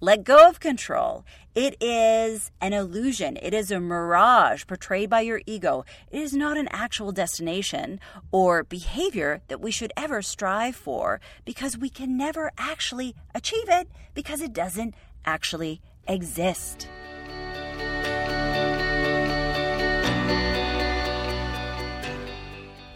Let 0.00 0.24
go 0.24 0.48
of 0.48 0.60
control. 0.60 1.24
It 1.54 1.76
is 1.80 2.50
an 2.60 2.72
illusion. 2.72 3.38
It 3.40 3.54
is 3.54 3.70
a 3.70 3.80
mirage 3.80 4.66
portrayed 4.66 5.10
by 5.10 5.22
your 5.22 5.40
ego. 5.46 5.84
It 6.10 6.20
is 6.20 6.34
not 6.34 6.56
an 6.56 6.68
actual 6.70 7.12
destination 7.12 8.00
or 8.30 8.64
behavior 8.64 9.40
that 9.48 9.60
we 9.60 9.70
should 9.70 9.92
ever 9.96 10.22
strive 10.22 10.76
for 10.76 11.20
because 11.44 11.78
we 11.78 11.88
can 11.88 12.16
never 12.16 12.52
actually 12.58 13.14
achieve 13.34 13.68
it 13.68 13.88
because 14.14 14.40
it 14.40 14.52
doesn't 14.52 14.94
actually 15.24 15.80
exist. 16.06 16.88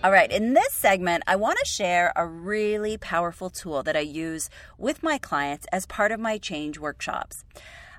All 0.02 0.11
right, 0.11 0.33
in 0.33 0.54
this 0.54 0.73
segment, 0.73 1.25
I 1.26 1.37
want 1.37 1.59
to 1.59 1.64
share 1.66 2.11
a 2.16 2.25
really 2.26 2.97
powerful 2.97 3.50
tool 3.50 3.83
that 3.83 3.97
I 3.97 4.00
use 4.00 4.49
with 4.78 5.02
my 5.02 5.19
clients 5.19 5.66
as 5.73 5.85
part 5.85 6.11
of 6.11 6.19
my 6.19 6.38
change 6.38 6.78
workshops. 6.78 7.45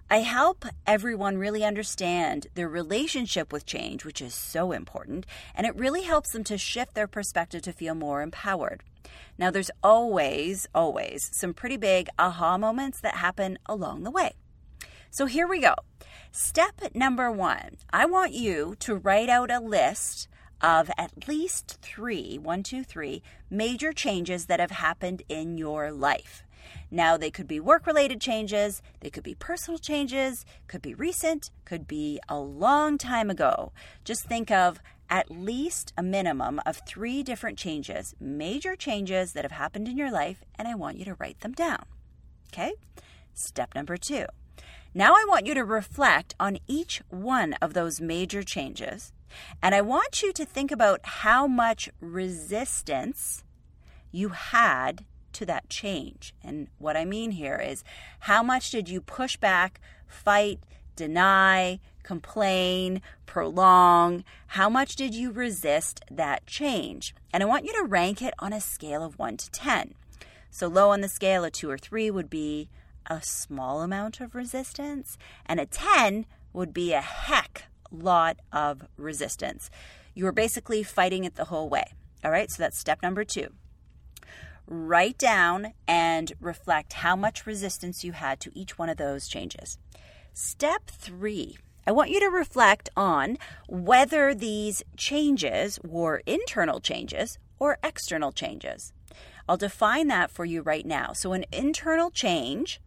I 0.10 0.22
help 0.22 0.66
everyone 0.88 1.38
really 1.38 1.64
understand 1.64 2.48
their 2.56 2.68
relationship 2.68 3.54
with 3.54 3.68
change, 3.68 4.04
which 4.04 4.20
is 4.20 4.34
so 4.34 4.72
important, 4.72 5.28
and 5.54 5.68
it 5.68 5.76
really 5.76 6.02
helps 6.02 6.32
them 6.32 6.44
to 6.46 6.58
shift 6.58 6.96
their 6.96 7.08
perspective 7.08 7.62
to 7.62 7.72
feel 7.72 7.94
more 7.94 8.24
empowered. 8.24 8.82
Now, 9.38 9.52
there's 9.52 9.70
always, 9.84 10.68
always 10.74 11.30
some 11.32 11.54
pretty 11.54 11.78
big 11.78 12.10
aha 12.18 12.58
moments 12.58 13.00
that 13.02 13.18
happen 13.18 13.60
along 13.68 14.06
the 14.06 14.12
way. 14.12 14.32
So 15.12 15.28
here 15.28 15.48
we 15.48 15.60
go. 15.60 15.76
Step 16.32 16.82
number 16.96 17.30
one 17.30 17.78
I 17.92 18.06
want 18.06 18.32
you 18.32 18.76
to 18.80 18.96
write 18.96 19.30
out 19.30 19.52
a 19.52 19.60
list 19.60 20.30
of 20.62 20.90
at 20.98 21.28
least 21.28 21.78
three, 21.82 22.38
one, 22.38 22.64
two, 22.64 22.84
three 22.84 23.22
major 23.50 23.92
changes 23.92 24.46
that 24.46 24.60
have 24.60 24.72
happened 24.72 25.24
in 25.30 25.58
your 25.58 25.92
life. 25.92 26.44
Now, 26.90 27.18
they 27.18 27.32
could 27.32 27.48
be 27.48 27.60
work 27.60 27.88
related 27.88 28.22
changes, 28.22 28.82
they 29.00 29.10
could 29.10 29.24
be 29.24 29.36
personal 29.36 29.78
changes, 29.78 30.46
could 30.68 30.82
be 30.82 30.94
recent, 30.94 31.50
could 31.66 31.88
be 31.88 32.20
a 32.30 32.38
long 32.38 32.98
time 32.98 33.30
ago. 33.30 33.72
Just 34.04 34.26
think 34.26 34.52
of 34.52 34.80
at 35.10 35.30
least 35.30 35.92
a 35.98 36.04
minimum 36.04 36.62
of 36.66 36.82
three 36.88 37.24
different 37.24 37.58
changes, 37.58 38.16
major 38.20 38.76
changes 38.76 39.34
that 39.34 39.44
have 39.44 39.52
happened 39.52 39.88
in 39.88 39.98
your 39.98 40.12
life, 40.12 40.44
and 40.56 40.68
I 40.68 40.76
want 40.76 40.98
you 40.98 41.06
to 41.06 41.16
write 41.16 41.42
them 41.42 41.52
down. 41.52 41.84
Okay? 42.54 42.74
Step 43.34 43.76
number 43.76 43.98
two. 43.98 44.26
Now 44.94 45.14
I 45.14 45.26
want 45.28 45.46
you 45.46 45.54
to 45.54 45.64
reflect 45.64 46.36
on 46.40 46.60
each 46.68 47.02
one 47.10 47.54
of 47.62 47.74
those 47.74 48.02
major 48.02 48.44
changes 48.44 49.14
and 49.62 49.76
I 49.76 49.82
want 49.82 50.22
you 50.22 50.32
to 50.34 50.46
think 50.46 50.72
about 50.72 51.00
how 51.04 51.48
much 51.48 51.90
resistance 52.00 53.44
you 54.12 54.30
had 54.30 55.06
to 55.34 55.46
that 55.46 55.70
change. 55.70 56.34
And 56.44 56.68
what 56.78 56.98
I 56.98 57.06
mean 57.06 57.32
here 57.32 57.58
is 57.58 57.84
how 58.22 58.44
much 58.44 58.72
did 58.72 58.90
you 58.90 59.02
push 59.02 59.38
back, 59.38 59.80
fight, 60.08 60.60
deny, 60.96 61.80
complain, 62.04 63.02
prolong? 63.26 64.24
How 64.48 64.70
much 64.70 64.96
did 64.96 65.16
you 65.16 65.32
resist 65.32 66.02
that 66.12 66.46
change? 66.46 67.16
And 67.34 67.42
I 67.42 67.46
want 67.46 67.66
you 67.66 67.74
to 67.74 67.88
rank 67.88 68.22
it 68.22 68.34
on 68.40 68.54
a 68.54 68.62
scale 68.62 69.04
of 69.04 69.18
1 69.18 69.38
to 69.38 69.52
10. 69.52 69.96
So, 70.50 70.68
low 70.68 70.90
on 70.90 71.00
the 71.00 71.08
scale, 71.08 71.46
a 71.46 71.50
2 71.50 71.70
or 71.70 71.78
3 71.78 72.12
would 72.12 72.30
be 72.30 72.68
a 73.08 73.22
small 73.22 73.82
amount 73.82 74.20
of 74.20 74.36
resistance, 74.36 75.18
and 75.46 75.60
a 75.60 75.66
10 75.66 76.26
would 76.54 76.74
be 76.74 76.94
a 76.94 77.02
heck 77.02 77.71
lot 77.92 78.38
of 78.52 78.84
resistance. 78.98 79.70
You 80.14 80.28
are 80.28 80.32
basically 80.32 80.84
fighting 80.84 81.24
it 81.24 81.36
the 81.36 81.46
whole 81.46 81.70
way. 81.70 81.94
All 82.24 82.32
right, 82.32 82.50
so 82.50 82.62
that's 82.62 82.80
step 82.80 83.02
number 83.02 83.24
two. 83.24 83.50
Write 84.68 85.18
down 85.18 85.74
and 85.88 86.34
reflect 86.40 86.94
how 86.94 87.16
much 87.16 87.46
resistance 87.46 88.04
you 88.04 88.14
had 88.14 88.40
to 88.42 88.52
each 88.54 88.78
one 88.78 88.90
of 88.90 88.98
those 88.98 89.28
changes. 89.28 89.78
Step 90.34 90.88
three. 90.88 91.58
I 91.86 91.92
want 91.92 92.12
you 92.12 92.20
to 92.20 92.28
reflect 92.28 92.90
on 92.96 93.38
whether 93.68 94.36
these 94.36 94.84
changes 94.96 95.80
were 95.84 96.22
internal 96.26 96.80
changes 96.80 97.40
or 97.60 97.80
external 97.84 98.32
changes. 98.32 98.94
I'll 99.50 99.58
define 99.58 100.08
that 100.08 100.32
for 100.32 100.46
you 100.46 100.62
right 100.62 100.86
now. 100.86 101.12
So, 101.14 101.34
an 101.34 101.46
internal 101.52 102.12
change 102.12 102.80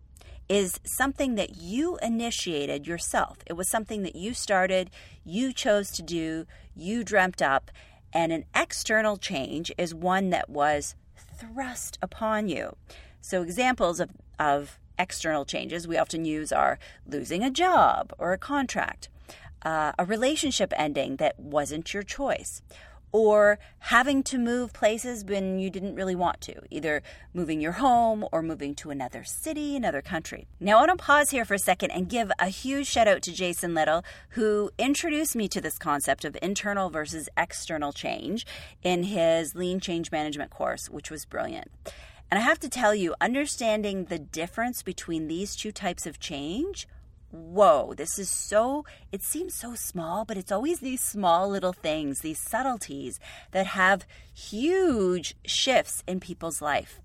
is 0.49 0.81
something 0.85 1.35
that 1.37 1.57
you 1.57 1.97
initiated 1.99 2.87
yourself. 2.87 3.39
It 3.47 3.55
was 3.55 3.71
something 3.71 4.03
that 4.03 4.17
you 4.17 4.35
started, 4.35 4.91
you 5.25 5.53
chose 5.53 5.91
to 5.93 6.03
do, 6.03 6.47
you 6.75 7.05
dreamt 7.05 7.41
up. 7.41 7.71
And 8.13 8.33
an 8.33 8.45
external 8.55 9.17
change 9.17 9.73
is 9.77 9.95
one 9.95 10.31
that 10.31 10.49
was 10.49 10.95
thrust 11.17 11.99
upon 12.01 12.49
you. 12.49 12.77
So, 13.21 13.43
examples 13.43 14.01
of, 14.01 14.11
of 14.39 14.79
external 14.99 15.45
changes 15.45 15.89
we 15.89 15.99
often 15.99 16.25
use 16.25 16.53
are 16.53 16.79
losing 17.07 17.43
a 17.43 17.51
job 17.51 18.13
or 18.19 18.33
a 18.33 18.39
contract, 18.39 19.09
uh, 19.63 19.93
a 19.99 20.05
relationship 20.05 20.73
ending 20.77 21.17
that 21.17 21.39
wasn't 21.41 21.93
your 21.93 22.03
choice, 22.03 22.63
or 23.15 23.61
having 23.79 24.25
to 24.25 24.37
move 24.37 24.73
places 24.73 25.25
when 25.25 25.57
you 25.61 25.71
didn't 25.71 25.95
really 25.95 26.17
want 26.17 26.41
to, 26.41 26.53
either 26.69 27.01
moving 27.33 27.61
your 27.61 27.71
home 27.71 28.27
or 28.33 28.43
moving 28.43 28.75
to 28.75 28.91
another 28.91 29.23
city, 29.23 29.77
another 29.77 30.03
country. 30.03 30.49
Now, 30.59 30.79
I 30.79 30.87
want 30.87 30.99
to 30.99 31.05
pause 31.05 31.31
here 31.31 31.45
for 31.45 31.55
a 31.55 31.59
second 31.61 31.93
and 31.93 32.09
give 32.09 32.33
a 32.41 32.49
huge 32.49 32.89
shout 32.89 33.07
out 33.07 33.23
to 33.23 33.33
Jason 33.33 33.73
Little, 33.73 34.05
who 34.31 34.73
introduced 34.79 35.37
me 35.37 35.47
to 35.47 35.61
this 35.61 35.79
concept 35.79 36.25
of 36.25 36.37
internal 36.43 36.91
versus 36.91 37.29
external 37.37 37.93
change 37.93 38.45
in 38.83 39.05
his 39.05 39.55
Lean 39.55 39.79
Change 39.79 40.11
Management 40.11 40.51
course, 40.51 40.91
which 40.91 41.09
was 41.09 41.25
brilliant. 41.25 41.71
And 42.33 42.41
I 42.41 42.43
have 42.43 42.59
to 42.59 42.69
tell 42.69 42.97
you, 42.97 43.15
understanding 43.21 44.07
the 44.07 44.19
difference 44.19 44.83
between 44.83 45.29
these 45.29 45.55
two 45.55 45.71
types 45.71 46.05
of 46.05 46.19
change 46.19 46.89
whoa, 47.35 47.95
this 47.95 48.19
is 48.19 48.31
so, 48.31 48.85
it 49.11 49.23
seems 49.23 49.55
so 49.55 49.75
small, 49.75 50.25
but 50.25 50.37
it's 50.37 50.53
always 50.53 50.79
these 50.79 51.03
small 51.03 51.49
little 51.49 51.73
things, 51.73 52.21
these 52.21 52.39
subtleties 52.39 53.19
that 53.51 53.67
have 53.67 54.07
huge 54.33 55.35
shifts 55.45 56.03
in 56.07 56.21
people's 56.21 56.63
life. 56.63 57.01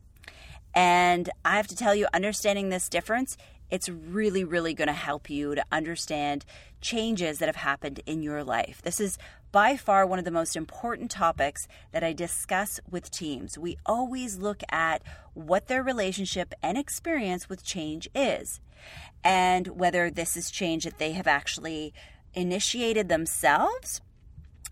And 0.74 1.30
I 1.44 1.58
have 1.58 1.68
to 1.68 1.76
tell 1.76 1.96
you, 1.96 2.08
understanding 2.14 2.70
this 2.70 2.90
difference, 2.90 3.38
it's 3.72 3.90
really, 3.90 4.44
really 4.44 4.74
going 4.74 4.88
to 4.88 4.94
help 4.94 5.30
you 5.30 5.56
to 5.56 5.64
understand 5.72 6.46
changes 6.82 7.40
that 7.40 7.48
have 7.48 7.56
happened 7.56 8.02
in 8.06 8.22
your 8.22 8.44
life. 8.44 8.82
This 8.84 9.00
is 9.00 9.18
by 9.52 9.76
far 9.76 10.06
one 10.06 10.20
of 10.20 10.26
the 10.26 10.32
most 10.32 10.56
important 10.56 11.10
topics 11.10 11.68
that 11.92 12.04
I 12.04 12.14
discuss 12.14 12.80
with 12.90 13.12
teams. 13.12 13.58
We 13.58 13.78
always 13.86 14.38
look 14.38 14.62
at 14.70 15.02
what 15.34 15.68
their 15.68 15.84
relationship 15.84 16.54
and 16.62 16.78
experience 16.78 17.50
with 17.50 17.64
change 17.64 18.08
is, 18.14 18.60
and 19.24 19.68
whether 19.68 20.10
this 20.10 20.38
is 20.38 20.52
change 20.52 20.84
that 20.84 21.00
they 21.00 21.14
have 21.14 21.28
actually 21.28 21.94
initiated 22.34 23.10
themselves. 23.10 24.02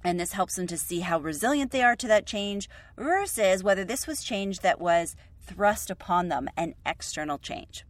And 0.03 0.19
this 0.19 0.34
helps 0.34 0.55
them 0.55 0.67
to 0.67 0.77
see 0.77 1.00
how 1.00 1.19
resilient 1.19 1.72
they 1.72 1.81
are 1.81 1.96
to 1.96 2.07
that 2.07 2.27
change 2.27 2.69
versus 2.96 3.63
whether 3.63 3.84
this 3.84 4.05
was 4.05 4.24
change 4.24 4.60
that 4.60 4.79
was 4.79 5.15
thrust 5.41 5.89
upon 5.89 6.27
them, 6.27 6.48
an 6.55 6.75
external 6.86 7.39
change. 7.39 7.84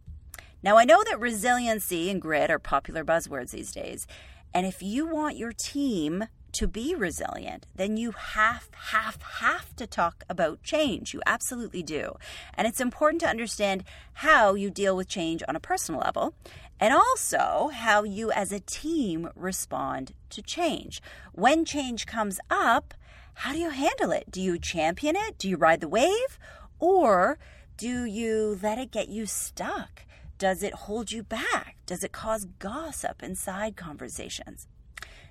Now, 0.62 0.78
I 0.78 0.84
know 0.84 1.04
that 1.04 1.20
resiliency 1.20 2.10
and 2.10 2.20
grit 2.20 2.50
are 2.50 2.58
popular 2.58 3.04
buzzwords 3.04 3.50
these 3.50 3.72
days. 3.72 4.06
And 4.54 4.66
if 4.66 4.82
you 4.82 5.06
want 5.06 5.36
your 5.36 5.52
team 5.52 6.24
to 6.52 6.66
be 6.66 6.94
resilient, 6.94 7.66
then 7.74 7.96
you 7.96 8.12
have, 8.12 8.68
have, 8.90 9.18
have 9.40 9.74
to 9.76 9.86
talk 9.86 10.24
about 10.28 10.62
change. 10.62 11.14
You 11.14 11.20
absolutely 11.26 11.82
do. 11.82 12.14
And 12.54 12.66
it's 12.66 12.80
important 12.80 13.20
to 13.20 13.28
understand 13.28 13.84
how 14.14 14.54
you 14.54 14.70
deal 14.70 14.96
with 14.96 15.08
change 15.08 15.42
on 15.48 15.56
a 15.56 15.60
personal 15.60 16.00
level 16.00 16.34
and 16.80 16.94
also 16.94 17.70
how 17.72 18.02
you 18.04 18.30
as 18.30 18.52
a 18.52 18.60
team 18.60 19.28
respond 19.34 20.12
to 20.30 20.42
change. 20.42 21.02
When 21.32 21.64
change 21.64 22.06
comes 22.06 22.38
up, 22.50 22.94
how 23.34 23.52
do 23.52 23.58
you 23.58 23.70
handle 23.70 24.10
it? 24.10 24.30
Do 24.30 24.40
you 24.40 24.58
champion 24.58 25.16
it? 25.16 25.38
Do 25.38 25.48
you 25.48 25.56
ride 25.56 25.80
the 25.80 25.88
wave? 25.88 26.38
Or 26.78 27.38
do 27.76 28.04
you 28.04 28.58
let 28.62 28.78
it 28.78 28.90
get 28.90 29.08
you 29.08 29.26
stuck? 29.26 30.02
Does 30.38 30.62
it 30.62 30.74
hold 30.74 31.10
you 31.10 31.22
back? 31.22 31.76
Does 31.86 32.04
it 32.04 32.12
cause 32.12 32.46
gossip 32.58 33.22
and 33.22 33.36
side 33.36 33.76
conversations? 33.76 34.66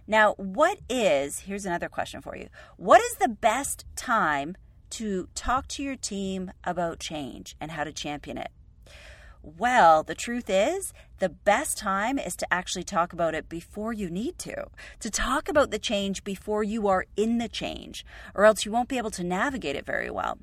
Now, 0.08 0.36
what 0.36 0.80
is, 0.90 1.40
here's 1.40 1.66
another 1.66 1.90
question 1.90 2.22
for 2.22 2.38
you. 2.38 2.48
What 2.78 3.02
is 3.02 3.16
the 3.16 3.28
best 3.28 3.84
time 3.98 4.56
to 4.92 5.28
talk 5.36 5.68
to 5.68 5.84
your 5.84 5.98
team 5.98 6.52
about 6.64 7.00
change 7.00 7.58
and 7.60 7.72
how 7.72 7.84
to 7.84 7.92
champion 7.92 8.38
it? 8.38 8.52
Well, 9.44 10.04
the 10.04 10.16
truth 10.16 10.50
is, 10.50 10.94
the 11.20 11.30
best 11.30 11.78
time 11.78 12.18
is 12.18 12.36
to 12.38 12.54
actually 12.54 12.84
talk 12.84 13.12
about 13.12 13.36
it 13.36 13.50
before 13.50 13.92
you 13.92 14.10
need 14.10 14.38
to. 14.40 14.68
To 15.02 15.10
talk 15.10 15.50
about 15.50 15.72
the 15.72 15.80
change 15.80 16.24
before 16.24 16.64
you 16.64 16.88
are 16.88 17.06
in 17.16 17.38
the 17.38 17.50
change, 17.50 18.06
or 18.34 18.46
else 18.46 18.66
you 18.66 18.72
won't 18.72 18.90
be 18.90 18.98
able 18.98 19.12
to 19.12 19.24
navigate 19.24 19.76
it 19.76 19.86
very 19.86 20.10
well. 20.10 20.38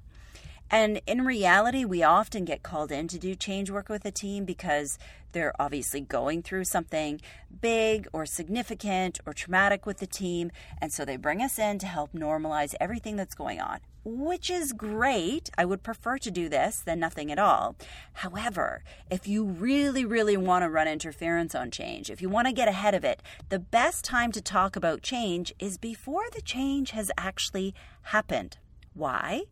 And 0.70 1.00
in 1.06 1.24
reality, 1.24 1.84
we 1.84 2.02
often 2.02 2.44
get 2.44 2.62
called 2.62 2.90
in 2.90 3.06
to 3.08 3.18
do 3.18 3.34
change 3.34 3.70
work 3.70 3.88
with 3.88 4.04
a 4.04 4.10
team 4.10 4.44
because 4.44 4.98
they're 5.32 5.54
obviously 5.60 6.00
going 6.00 6.42
through 6.42 6.64
something 6.64 7.20
big 7.60 8.08
or 8.12 8.24
significant 8.24 9.20
or 9.26 9.32
traumatic 9.32 9.84
with 9.84 9.98
the 9.98 10.06
team. 10.06 10.50
And 10.80 10.92
so 10.92 11.04
they 11.04 11.16
bring 11.16 11.42
us 11.42 11.58
in 11.58 11.78
to 11.80 11.86
help 11.86 12.12
normalize 12.12 12.74
everything 12.80 13.16
that's 13.16 13.34
going 13.34 13.60
on, 13.60 13.80
which 14.04 14.48
is 14.48 14.72
great. 14.72 15.50
I 15.58 15.64
would 15.64 15.82
prefer 15.82 16.18
to 16.18 16.30
do 16.30 16.48
this 16.48 16.80
than 16.80 17.00
nothing 17.00 17.30
at 17.30 17.38
all. 17.38 17.76
However, 18.14 18.84
if 19.10 19.28
you 19.28 19.44
really, 19.44 20.04
really 20.04 20.36
want 20.36 20.62
to 20.62 20.70
run 20.70 20.88
interference 20.88 21.54
on 21.54 21.70
change, 21.70 22.10
if 22.10 22.22
you 22.22 22.28
want 22.28 22.46
to 22.46 22.52
get 22.52 22.68
ahead 22.68 22.94
of 22.94 23.04
it, 23.04 23.20
the 23.48 23.58
best 23.58 24.04
time 24.04 24.32
to 24.32 24.40
talk 24.40 24.76
about 24.76 25.02
change 25.02 25.52
is 25.58 25.78
before 25.78 26.24
the 26.32 26.42
change 26.42 26.92
has 26.92 27.10
actually 27.18 27.74
happened. 28.02 28.56
Why? 28.94 29.42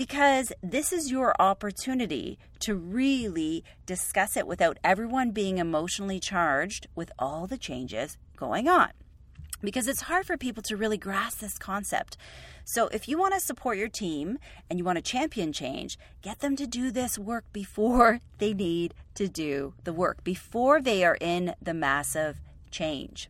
Because 0.00 0.50
this 0.62 0.94
is 0.94 1.10
your 1.10 1.34
opportunity 1.38 2.38
to 2.58 2.74
really 2.74 3.62
discuss 3.84 4.34
it 4.34 4.46
without 4.46 4.78
everyone 4.82 5.30
being 5.30 5.58
emotionally 5.58 6.18
charged 6.18 6.86
with 6.94 7.12
all 7.18 7.46
the 7.46 7.58
changes 7.58 8.16
going 8.34 8.66
on. 8.66 8.88
Because 9.60 9.86
it's 9.86 10.00
hard 10.00 10.24
for 10.24 10.38
people 10.38 10.62
to 10.62 10.74
really 10.74 10.96
grasp 10.96 11.40
this 11.40 11.58
concept. 11.58 12.16
So, 12.64 12.88
if 12.88 13.08
you 13.08 13.18
want 13.18 13.34
to 13.34 13.40
support 13.40 13.76
your 13.76 13.90
team 13.90 14.38
and 14.70 14.78
you 14.78 14.86
want 14.86 14.96
to 14.96 15.02
champion 15.02 15.52
change, 15.52 15.98
get 16.22 16.40
them 16.40 16.56
to 16.56 16.66
do 16.66 16.90
this 16.90 17.18
work 17.18 17.44
before 17.52 18.20
they 18.38 18.54
need 18.54 18.94
to 19.16 19.28
do 19.28 19.74
the 19.84 19.92
work, 19.92 20.24
before 20.24 20.80
they 20.80 21.04
are 21.04 21.18
in 21.20 21.54
the 21.60 21.74
massive 21.74 22.40
change. 22.70 23.28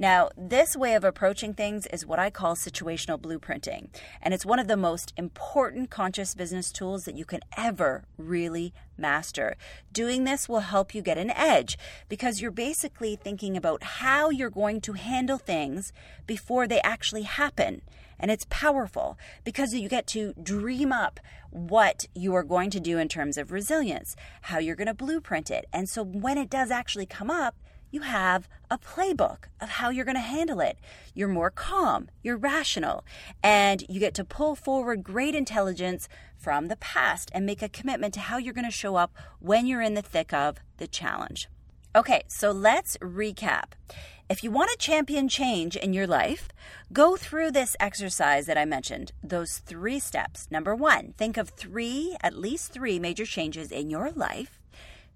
Now, 0.00 0.30
this 0.34 0.78
way 0.78 0.94
of 0.94 1.04
approaching 1.04 1.52
things 1.52 1.84
is 1.88 2.06
what 2.06 2.18
I 2.18 2.30
call 2.30 2.56
situational 2.56 3.20
blueprinting, 3.20 3.88
and 4.22 4.32
it's 4.32 4.46
one 4.46 4.58
of 4.58 4.66
the 4.66 4.78
most 4.78 5.12
important 5.14 5.90
conscious 5.90 6.34
business 6.34 6.72
tools 6.72 7.04
that 7.04 7.18
you 7.18 7.26
can 7.26 7.40
ever 7.54 8.04
really 8.16 8.72
master. 8.96 9.56
Doing 9.92 10.24
this 10.24 10.48
will 10.48 10.60
help 10.60 10.94
you 10.94 11.02
get 11.02 11.18
an 11.18 11.28
edge 11.28 11.76
because 12.08 12.40
you're 12.40 12.50
basically 12.50 13.14
thinking 13.14 13.58
about 13.58 13.82
how 13.82 14.30
you're 14.30 14.48
going 14.48 14.80
to 14.80 14.94
handle 14.94 15.36
things 15.36 15.92
before 16.26 16.66
they 16.66 16.80
actually 16.80 17.24
happen. 17.24 17.82
And 18.18 18.30
it's 18.30 18.46
powerful 18.48 19.18
because 19.44 19.74
you 19.74 19.90
get 19.90 20.06
to 20.08 20.32
dream 20.42 20.92
up 20.92 21.20
what 21.50 22.06
you 22.14 22.34
are 22.34 22.42
going 22.42 22.70
to 22.70 22.80
do 22.80 22.96
in 22.96 23.08
terms 23.08 23.36
of 23.36 23.52
resilience, 23.52 24.16
how 24.40 24.60
you're 24.60 24.76
going 24.76 24.86
to 24.86 24.94
blueprint 24.94 25.50
it. 25.50 25.66
And 25.74 25.90
so 25.90 26.02
when 26.02 26.38
it 26.38 26.48
does 26.48 26.70
actually 26.70 27.06
come 27.06 27.30
up, 27.30 27.54
you 27.90 28.02
have 28.02 28.48
a 28.70 28.78
playbook 28.78 29.44
of 29.60 29.68
how 29.68 29.90
you're 29.90 30.04
going 30.04 30.14
to 30.14 30.20
handle 30.20 30.60
it. 30.60 30.78
You're 31.14 31.28
more 31.28 31.50
calm, 31.50 32.08
you're 32.22 32.36
rational, 32.36 33.04
and 33.42 33.84
you 33.88 34.00
get 34.00 34.14
to 34.14 34.24
pull 34.24 34.54
forward 34.54 35.02
great 35.02 35.34
intelligence 35.34 36.08
from 36.36 36.68
the 36.68 36.76
past 36.76 37.30
and 37.34 37.44
make 37.44 37.62
a 37.62 37.68
commitment 37.68 38.14
to 38.14 38.20
how 38.20 38.38
you're 38.38 38.54
going 38.54 38.64
to 38.64 38.70
show 38.70 38.96
up 38.96 39.12
when 39.40 39.66
you're 39.66 39.82
in 39.82 39.94
the 39.94 40.02
thick 40.02 40.32
of 40.32 40.58
the 40.78 40.86
challenge. 40.86 41.48
Okay, 41.94 42.22
so 42.28 42.52
let's 42.52 42.96
recap. 42.98 43.72
If 44.28 44.44
you 44.44 44.52
want 44.52 44.70
to 44.70 44.76
champion 44.76 45.28
change 45.28 45.74
in 45.74 45.92
your 45.92 46.06
life, 46.06 46.50
go 46.92 47.16
through 47.16 47.50
this 47.50 47.74
exercise 47.80 48.46
that 48.46 48.56
I 48.56 48.64
mentioned, 48.64 49.10
those 49.24 49.58
three 49.66 49.98
steps. 49.98 50.46
Number 50.52 50.72
one, 50.72 51.14
think 51.18 51.36
of 51.36 51.48
three, 51.48 52.16
at 52.22 52.38
least 52.38 52.72
three 52.72 53.00
major 53.00 53.26
changes 53.26 53.72
in 53.72 53.90
your 53.90 54.12
life. 54.12 54.60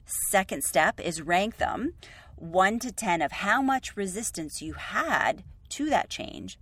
Second 0.04 0.64
step 0.64 1.00
is 1.00 1.22
rank 1.22 1.58
them 1.58 1.94
1 2.44 2.78
to 2.80 2.92
10 2.92 3.22
of 3.22 3.32
how 3.32 3.62
much 3.62 3.96
resistance 3.96 4.60
you 4.60 4.74
had 4.74 5.44
to 5.70 5.88
that 5.90 6.10
change. 6.10 6.58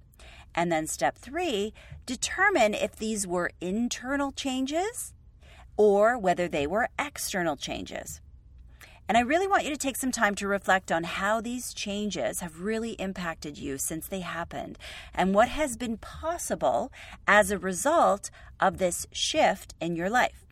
And 0.55 0.71
then 0.71 0.87
step 0.87 1.16
three, 1.16 1.73
determine 2.07 2.75
if 2.75 2.97
these 2.97 3.27
were 3.27 3.51
internal 3.61 4.33
changes 4.33 5.12
or 5.77 6.18
whether 6.18 6.49
they 6.49 6.66
were 6.66 6.88
external 6.99 7.57
changes. 7.57 8.21
And 9.09 9.18
I 9.18 9.23
really 9.23 9.47
want 9.47 9.64
you 9.64 9.71
to 9.71 9.77
take 9.77 9.97
some 9.97 10.12
time 10.12 10.35
to 10.37 10.47
reflect 10.47 10.92
on 10.92 11.05
how 11.05 11.40
these 11.40 11.75
changes 11.75 12.40
have 12.40 12.61
really 12.61 12.92
impacted 12.92 13.59
you 13.59 13.77
since 13.77 14.07
they 14.07 14.21
happened 14.21 14.79
and 15.12 15.35
what 15.35 15.49
has 15.49 15.77
been 15.77 15.97
possible 15.97 16.92
as 17.27 17.51
a 17.51 17.59
result 17.59 18.31
of 18.61 18.79
this 18.79 19.07
shift 19.11 19.75
in 19.81 19.97
your 19.97 20.09
life. 20.09 20.47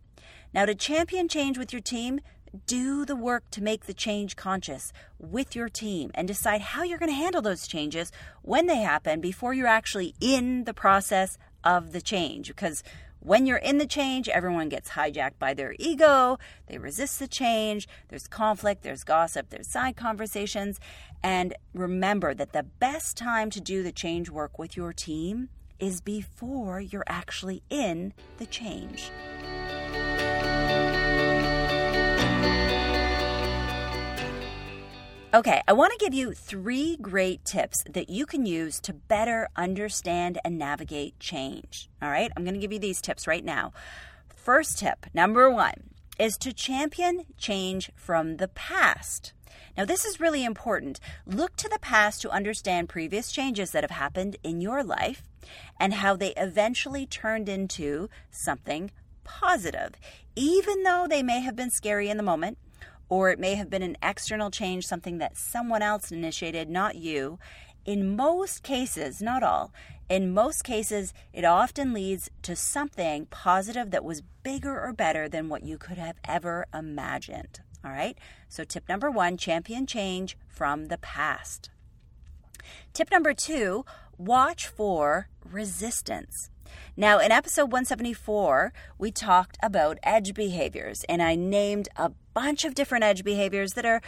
Now, 0.53 0.67
to 0.67 0.75
champion 0.75 1.29
change 1.29 1.59
with 1.59 1.73
your 1.73 1.81
team, 1.81 2.21
do 2.67 3.05
the 3.05 3.17
work 3.17 3.45
to 3.51 3.63
make 3.63 3.87
the 3.87 3.95
change 3.95 4.37
conscious 4.37 4.93
with 5.19 5.55
your 5.55 5.69
team 5.69 6.11
and 6.15 6.27
decide 6.27 6.61
how 6.61 6.83
you're 6.83 6.99
going 6.99 7.11
to 7.11 7.15
handle 7.15 7.43
those 7.43 7.67
changes 7.67 8.11
when 8.43 8.67
they 8.67 8.79
happen 8.79 9.21
before 9.21 9.55
you're 9.55 9.67
actually 9.67 10.15
in 10.21 10.65
the 10.65 10.75
process 10.75 11.39
of 11.65 11.93
the 11.93 12.01
change. 12.01 12.49
Because 12.49 12.83
when 13.21 13.45
you're 13.45 13.59
in 13.59 13.79
the 13.79 13.87
change, 13.87 14.29
everyone 14.29 14.71
gets 14.71 14.91
hijacked 14.91 15.39
by 15.39 15.53
their 15.53 15.75
ego. 15.79 16.39
They 16.67 16.79
resist 16.79 17.19
the 17.19 17.29
change. 17.29 17.87
There's 18.09 18.27
conflict, 18.27 18.83
there's 18.83 19.05
gossip, 19.05 19.51
there's 19.51 19.69
side 19.69 19.97
conversations. 19.97 20.81
And 21.23 21.55
remember 21.75 22.33
that 22.35 22.53
the 22.53 22.63
best 22.63 23.17
time 23.17 23.51
to 23.51 23.61
do 23.61 23.83
the 23.83 23.93
change 23.93 24.31
work 24.31 24.59
with 24.59 24.77
your 24.77 24.93
team 24.93 25.51
is 25.79 26.01
before 26.01 26.81
you're 26.81 27.05
actually 27.07 27.63
in 27.71 28.15
the 28.39 28.47
change. 28.47 29.11
Okay, 35.33 35.63
I 35.69 35.75
want 35.75 35.93
to 35.93 36.05
give 36.05 36.13
you 36.13 36.33
three 36.33 36.97
great 36.97 37.45
tips 37.45 37.85
that 37.89 38.11
you 38.11 38.27
can 38.27 38.47
use 38.47 38.81
to 38.81 38.93
better 38.93 39.49
understand 39.55 40.41
and 40.45 40.59
navigate 40.59 41.21
change. 41.21 41.89
All 42.03 42.11
right, 42.11 42.33
I'm 42.37 42.43
going 42.43 42.55
to 42.55 42.61
give 42.61 42.73
you 42.73 42.81
these 42.81 43.01
tips 43.01 43.29
right 43.29 43.45
now. 43.45 43.73
First 44.35 44.81
tip, 44.81 45.07
number 45.15 45.49
one, 45.49 45.91
is 46.19 46.37
to 46.39 46.53
champion 46.53 47.27
change 47.39 47.93
from 47.95 48.39
the 48.39 48.49
past. 48.49 49.33
Now, 49.77 49.85
this 49.85 50.05
is 50.05 50.19
really 50.19 50.45
important. 50.45 50.99
Look 51.25 51.55
to 51.59 51.69
the 51.69 51.79
past 51.79 52.21
to 52.23 52.31
understand 52.31 52.89
previous 52.89 53.31
changes 53.31 53.71
that 53.71 53.85
have 53.85 53.93
happened 53.93 54.37
in 54.43 54.61
your 54.61 54.83
life 54.83 55.23
and 55.79 55.95
how 55.95 56.17
they 56.17 56.35
eventually 56.37 57.07
turned 57.07 57.49
into 57.49 58.09
something 58.33 58.91
positive. 59.23 59.93
Even 60.35 60.83
though 60.83 61.07
they 61.09 61.23
may 61.23 61.39
have 61.39 61.55
been 61.55 61.71
scary 61.71 62.09
in 62.09 62.17
the 62.17 62.25
moment, 62.25 62.59
or 63.11 63.29
it 63.29 63.39
may 63.39 63.57
have 63.57 63.69
been 63.69 63.83
an 63.83 63.99
external 64.03 64.51
change, 64.51 64.87
something 64.87 65.19
that 65.19 65.37
someone 65.37 65.83
else 65.83 66.11
initiated, 66.11 66.71
not 66.71 66.95
you. 66.95 67.39
In 67.85 68.17
most 68.17 68.63
cases, 68.63 69.21
not 69.21 69.43
all, 69.43 69.73
in 70.11 70.35
most 70.35 70.65
cases, 70.65 71.15
it 71.33 71.45
often 71.45 71.93
leads 71.93 72.31
to 72.43 72.57
something 72.57 73.27
positive 73.27 73.93
that 73.93 74.05
was 74.05 74.23
bigger 74.43 74.81
or 74.81 74.93
better 74.93 75.29
than 75.29 75.49
what 75.49 75.63
you 75.63 75.79
could 75.79 75.99
have 75.99 76.17
ever 76.25 76.67
imagined. 76.75 77.61
All 77.85 77.93
right. 77.93 78.19
So, 78.49 78.65
tip 78.65 78.89
number 78.89 79.09
one 79.09 79.37
champion 79.37 79.87
change 79.87 80.37
from 80.49 80.87
the 80.87 80.99
past. 80.99 81.71
Tip 82.93 83.11
number 83.13 83.33
two 83.33 83.85
watch 84.19 84.67
for 84.67 85.29
resistance. 85.45 86.51
Now, 86.97 87.19
in 87.19 87.33
episode 87.33 87.73
174, 87.73 88.73
we 88.99 89.11
talked 89.11 89.57
about 89.63 89.99
edge 90.03 90.35
behaviors, 90.35 91.05
and 91.09 91.23
I 91.23 91.35
named 91.35 91.89
a 91.97 92.11
bunch 92.35 92.65
of 92.65 92.75
different 92.75 93.05
edge 93.05 93.25
behaviors 93.25 93.73
that 93.73 93.87
are 93.87 94.03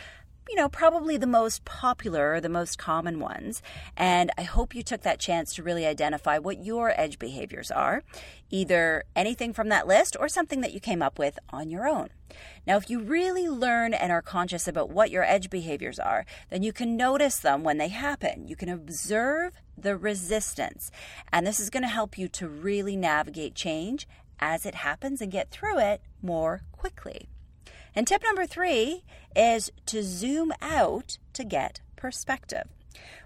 you 0.49 0.57
know, 0.57 0.69
probably 0.69 1.17
the 1.17 1.27
most 1.27 1.65
popular, 1.65 2.41
the 2.41 2.49
most 2.49 2.79
common 2.79 3.21
ones. 3.21 3.63
And 3.97 4.31
I 4.37 4.43
hope 4.43 4.75
you 4.75 4.83
took 4.83 5.03
that 5.03 5.21
chance 5.21 5.55
to 5.55 5.63
really 5.63 5.87
identify 5.87 6.39
what 6.39 6.65
your 6.65 6.93
edge 7.01 7.19
behaviors 7.19 7.71
are, 7.71 8.03
either 8.51 9.05
anything 9.15 9.53
from 9.53 9.69
that 9.69 9.87
list 9.87 10.17
or 10.19 10.29
something 10.29 10.61
that 10.61 10.73
you 10.73 10.81
came 10.81 11.03
up 11.03 11.19
with 11.19 11.39
on 11.51 11.71
your 11.71 11.89
own. 11.89 12.09
Now, 12.67 12.77
if 12.77 12.89
you 12.89 13.01
really 13.01 13.49
learn 13.49 13.95
and 13.95 14.11
are 14.11 14.23
conscious 14.23 14.67
about 14.67 14.91
what 14.91 15.11
your 15.11 15.25
edge 15.25 15.51
behaviors 15.51 15.99
are, 15.99 16.25
then 16.51 16.63
you 16.63 16.73
can 16.73 16.97
notice 16.97 17.39
them 17.39 17.63
when 17.63 17.79
they 17.79 17.89
happen. 17.89 18.49
You 18.49 18.57
can 18.57 18.69
observe 18.69 19.53
the 19.77 19.97
resistance. 19.97 20.91
And 21.33 21.47
this 21.47 21.61
is 21.61 21.71
going 21.71 21.83
to 21.83 21.89
help 21.89 22.19
you 22.19 22.29
to 22.29 22.49
really 22.49 22.97
navigate 22.97 23.55
change 23.55 24.07
as 24.41 24.67
it 24.67 24.75
happens 24.75 25.21
and 25.21 25.31
get 25.31 25.51
through 25.51 25.79
it 25.79 26.03
more 26.21 26.63
quickly. 26.73 27.29
And 27.95 28.07
tip 28.07 28.23
number 28.25 28.47
three 28.47 29.05
is 29.37 29.71
to 29.87 30.03
zoom 30.03 30.53
out 30.61 31.19
to 31.35 31.45
get 31.45 31.81
perspective. 31.97 32.65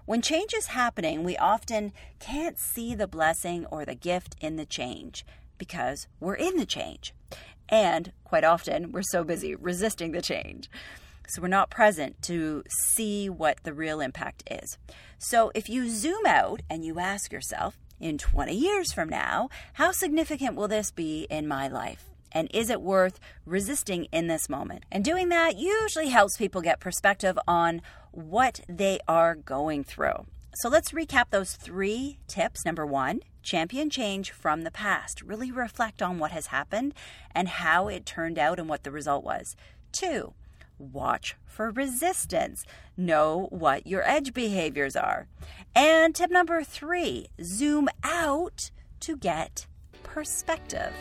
When 0.05 0.21
change 0.21 0.53
is 0.53 0.67
happening, 0.67 1.23
we 1.23 1.37
often 1.37 1.91
can't 2.19 2.57
see 2.57 2.95
the 2.95 3.07
blessing 3.07 3.65
or 3.65 3.85
the 3.85 3.95
gift 3.95 4.35
in 4.39 4.55
the 4.55 4.65
change 4.65 5.25
because 5.57 6.07
we're 6.19 6.35
in 6.35 6.57
the 6.57 6.65
change. 6.65 7.13
And 7.69 8.13
quite 8.23 8.43
often, 8.43 8.91
we're 8.91 9.03
so 9.03 9.23
busy 9.23 9.55
resisting 9.55 10.11
the 10.11 10.21
change. 10.21 10.69
So 11.27 11.41
we're 11.41 11.49
not 11.49 11.69
present 11.69 12.21
to 12.23 12.63
see 12.85 13.29
what 13.29 13.63
the 13.63 13.73
real 13.73 13.99
impact 13.99 14.43
is. 14.49 14.77
So 15.17 15.51
if 15.53 15.67
you 15.67 15.89
zoom 15.89 16.25
out 16.25 16.61
and 16.69 16.85
you 16.85 16.99
ask 16.99 17.33
yourself, 17.33 17.77
in 17.99 18.17
20 18.17 18.53
years 18.55 18.93
from 18.93 19.09
now, 19.09 19.49
how 19.73 19.91
significant 19.91 20.55
will 20.55 20.67
this 20.67 20.91
be 20.91 21.27
in 21.29 21.47
my 21.47 21.67
life? 21.67 22.09
And 22.31 22.49
is 22.53 22.69
it 22.69 22.81
worth 22.81 23.19
resisting 23.45 24.05
in 24.05 24.27
this 24.27 24.49
moment? 24.49 24.83
And 24.91 25.03
doing 25.03 25.29
that 25.29 25.57
usually 25.57 26.09
helps 26.09 26.37
people 26.37 26.61
get 26.61 26.79
perspective 26.79 27.37
on 27.47 27.81
what 28.11 28.61
they 28.67 28.99
are 29.07 29.35
going 29.35 29.83
through. 29.83 30.25
So 30.55 30.69
let's 30.69 30.91
recap 30.91 31.25
those 31.29 31.53
three 31.53 32.17
tips. 32.27 32.65
Number 32.65 32.85
one, 32.85 33.21
champion 33.43 33.89
change 33.89 34.31
from 34.31 34.63
the 34.63 34.71
past. 34.71 35.21
Really 35.21 35.51
reflect 35.51 36.01
on 36.01 36.17
what 36.17 36.31
has 36.31 36.47
happened 36.47 36.93
and 37.33 37.47
how 37.47 37.87
it 37.87 38.05
turned 38.05 38.39
out 38.39 38.59
and 38.59 38.67
what 38.67 38.83
the 38.83 38.91
result 38.91 39.23
was. 39.23 39.55
Two, 39.91 40.33
watch 40.79 41.35
for 41.45 41.69
resistance. 41.69 42.65
Know 42.95 43.47
what 43.51 43.85
your 43.85 44.07
edge 44.07 44.33
behaviors 44.33 44.95
are. 44.95 45.27
And 45.75 46.15
tip 46.15 46.31
number 46.31 46.63
three, 46.63 47.27
zoom 47.43 47.87
out 48.03 48.71
to 49.01 49.15
get 49.15 49.67
perspective. 50.03 50.93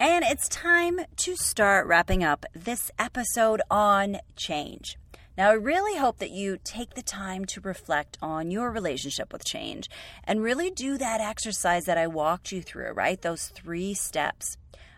And 0.00 0.24
it's 0.24 0.48
time 0.48 1.00
to 1.16 1.36
start 1.36 1.86
wrapping 1.86 2.24
up 2.24 2.46
this 2.54 2.90
episode 2.98 3.60
on 3.70 4.16
change. 4.34 4.96
Now, 5.36 5.50
I 5.50 5.52
really 5.52 5.98
hope 5.98 6.20
that 6.20 6.30
you 6.30 6.56
take 6.64 6.94
the 6.94 7.02
time 7.02 7.44
to 7.44 7.60
reflect 7.60 8.16
on 8.22 8.50
your 8.50 8.70
relationship 8.70 9.30
with 9.30 9.44
change 9.44 9.90
and 10.24 10.42
really 10.42 10.70
do 10.70 10.96
that 10.96 11.20
exercise 11.20 11.84
that 11.84 11.98
I 11.98 12.06
walked 12.06 12.50
you 12.50 12.62
through, 12.62 12.92
right? 12.92 13.20
Those 13.20 13.48
three 13.48 13.92
steps. 13.92 14.56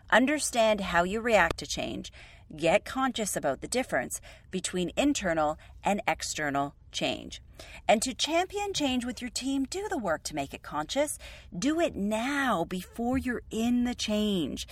Understand 0.09 0.79
how 0.79 1.03
you 1.03 1.19
react 1.19 1.57
to 1.57 1.67
change, 1.67 2.09
get 2.55 2.85
conscious 2.85 3.35
about 3.35 3.59
the 3.59 3.67
difference 3.67 4.21
between 4.51 4.93
internal 4.95 5.59
and 5.83 6.01
external 6.07 6.75
change. 6.93 7.41
And 7.87 8.01
to 8.01 8.13
champion 8.13 8.73
change 8.73 9.05
with 9.05 9.21
your 9.21 9.29
team, 9.29 9.65
do 9.65 9.87
the 9.89 9.97
work 9.97 10.23
to 10.23 10.35
make 10.35 10.53
it 10.53 10.63
conscious. 10.63 11.17
Do 11.57 11.79
it 11.79 11.95
now 11.95 12.63
before 12.63 13.17
you're 13.17 13.43
in 13.51 13.83
the 13.83 13.95
change 13.95 14.67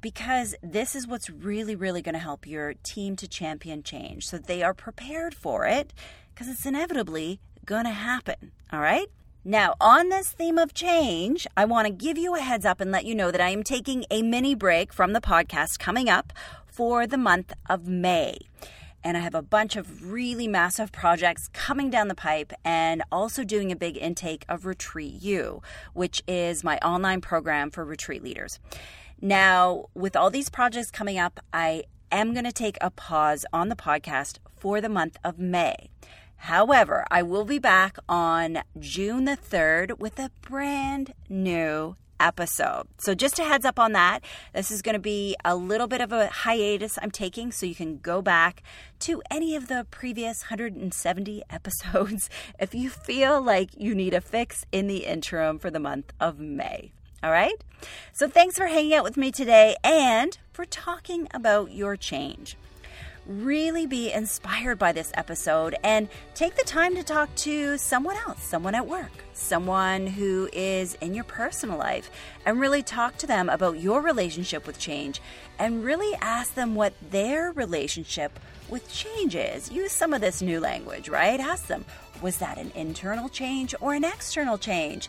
because 0.00 0.54
this 0.62 0.94
is 0.94 1.06
what's 1.06 1.28
really, 1.28 1.74
really 1.74 2.02
going 2.02 2.14
to 2.14 2.18
help 2.18 2.46
your 2.46 2.74
team 2.74 3.16
to 3.16 3.26
champion 3.26 3.82
change 3.82 4.26
so 4.26 4.38
they 4.38 4.62
are 4.62 4.74
prepared 4.74 5.34
for 5.34 5.66
it 5.66 5.92
because 6.32 6.48
it's 6.48 6.66
inevitably 6.66 7.40
going 7.64 7.84
to 7.84 7.90
happen. 7.90 8.52
All 8.72 8.80
right? 8.80 9.08
Now, 9.44 9.74
on 9.80 10.08
this 10.08 10.30
theme 10.30 10.58
of 10.58 10.74
change, 10.74 11.46
I 11.56 11.64
want 11.64 11.86
to 11.86 11.92
give 11.92 12.18
you 12.18 12.34
a 12.34 12.40
heads 12.40 12.64
up 12.64 12.80
and 12.80 12.90
let 12.90 13.04
you 13.04 13.14
know 13.14 13.30
that 13.30 13.40
I 13.40 13.50
am 13.50 13.62
taking 13.62 14.04
a 14.10 14.22
mini 14.22 14.54
break 14.54 14.92
from 14.92 15.12
the 15.12 15.20
podcast 15.20 15.78
coming 15.78 16.08
up 16.08 16.32
for 16.66 17.06
the 17.06 17.18
month 17.18 17.52
of 17.68 17.86
May 17.86 18.38
and 19.06 19.16
I 19.16 19.20
have 19.20 19.36
a 19.36 19.42
bunch 19.42 19.76
of 19.76 20.10
really 20.10 20.48
massive 20.48 20.90
projects 20.90 21.48
coming 21.52 21.90
down 21.90 22.08
the 22.08 22.14
pipe 22.16 22.52
and 22.64 23.04
also 23.12 23.44
doing 23.44 23.70
a 23.70 23.76
big 23.76 23.96
intake 23.96 24.44
of 24.48 24.66
Retreat 24.66 25.22
U, 25.22 25.62
which 25.94 26.24
is 26.26 26.64
my 26.64 26.76
online 26.78 27.20
program 27.20 27.70
for 27.70 27.84
retreat 27.84 28.24
leaders. 28.24 28.58
Now, 29.20 29.86
with 29.94 30.16
all 30.16 30.28
these 30.28 30.48
projects 30.48 30.90
coming 30.90 31.18
up, 31.18 31.38
I 31.52 31.84
am 32.10 32.32
going 32.32 32.46
to 32.46 32.52
take 32.52 32.78
a 32.80 32.90
pause 32.90 33.46
on 33.52 33.68
the 33.68 33.76
podcast 33.76 34.38
for 34.56 34.80
the 34.80 34.88
month 34.88 35.18
of 35.22 35.38
May. 35.38 35.88
However, 36.38 37.06
I 37.08 37.22
will 37.22 37.44
be 37.44 37.60
back 37.60 37.98
on 38.08 38.58
June 38.76 39.24
the 39.24 39.36
3rd 39.36 40.00
with 40.00 40.18
a 40.18 40.32
brand 40.42 41.14
new 41.28 41.94
episode. 42.20 42.86
So, 42.98 43.14
just 43.14 43.38
a 43.38 43.44
heads 43.44 43.64
up 43.64 43.78
on 43.78 43.92
that. 43.92 44.20
This 44.52 44.70
is 44.70 44.82
going 44.82 44.94
to 44.94 45.00
be 45.00 45.36
a 45.44 45.56
little 45.56 45.86
bit 45.86 46.00
of 46.00 46.12
a 46.12 46.28
hiatus 46.28 46.98
I'm 47.00 47.10
taking, 47.10 47.52
so 47.52 47.66
you 47.66 47.74
can 47.74 47.98
go 47.98 48.22
back 48.22 48.62
to 49.00 49.22
any 49.30 49.56
of 49.56 49.68
the 49.68 49.86
previous 49.90 50.42
170 50.44 51.42
episodes 51.50 52.30
if 52.58 52.74
you 52.74 52.90
feel 52.90 53.42
like 53.42 53.70
you 53.76 53.94
need 53.94 54.14
a 54.14 54.20
fix 54.20 54.64
in 54.72 54.86
the 54.86 55.06
interim 55.06 55.58
for 55.58 55.70
the 55.70 55.80
month 55.80 56.12
of 56.20 56.38
May. 56.38 56.92
All 57.22 57.30
right? 57.30 57.56
So, 58.12 58.28
thanks 58.28 58.56
for 58.56 58.66
hanging 58.66 58.94
out 58.94 59.04
with 59.04 59.16
me 59.16 59.30
today 59.30 59.76
and 59.82 60.36
for 60.52 60.64
talking 60.64 61.28
about 61.32 61.72
your 61.72 61.96
change 61.96 62.56
really 63.26 63.86
be 63.86 64.12
inspired 64.12 64.78
by 64.78 64.92
this 64.92 65.10
episode 65.14 65.74
and 65.82 66.08
take 66.34 66.54
the 66.54 66.64
time 66.64 66.94
to 66.94 67.02
talk 67.02 67.34
to 67.34 67.76
someone 67.76 68.16
else, 68.16 68.42
someone 68.42 68.74
at 68.74 68.86
work, 68.86 69.10
someone 69.32 70.06
who 70.06 70.48
is 70.52 70.94
in 71.00 71.14
your 71.14 71.24
personal 71.24 71.76
life, 71.76 72.10
and 72.44 72.60
really 72.60 72.82
talk 72.82 73.16
to 73.18 73.26
them 73.26 73.48
about 73.48 73.80
your 73.80 74.00
relationship 74.00 74.66
with 74.66 74.78
change 74.78 75.20
and 75.58 75.84
really 75.84 76.14
ask 76.20 76.54
them 76.54 76.74
what 76.74 76.94
their 77.10 77.52
relationship 77.52 78.38
with 78.68 78.90
change 78.92 79.34
is. 79.34 79.70
Use 79.70 79.92
some 79.92 80.12
of 80.12 80.20
this 80.20 80.42
new 80.42 80.60
language, 80.60 81.08
right? 81.08 81.40
Ask 81.40 81.66
them, 81.66 81.84
was 82.22 82.38
that 82.38 82.58
an 82.58 82.72
internal 82.74 83.28
change 83.28 83.74
or 83.80 83.94
an 83.94 84.04
external 84.04 84.58
change? 84.58 85.08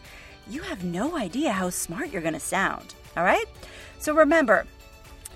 You 0.50 0.62
have 0.62 0.84
no 0.84 1.18
idea 1.18 1.52
how 1.52 1.70
smart 1.70 2.12
you're 2.12 2.22
going 2.22 2.34
to 2.34 2.40
sound, 2.40 2.96
all 3.16 3.24
right? 3.24 3.46
So 4.00 4.14
remember 4.14 4.66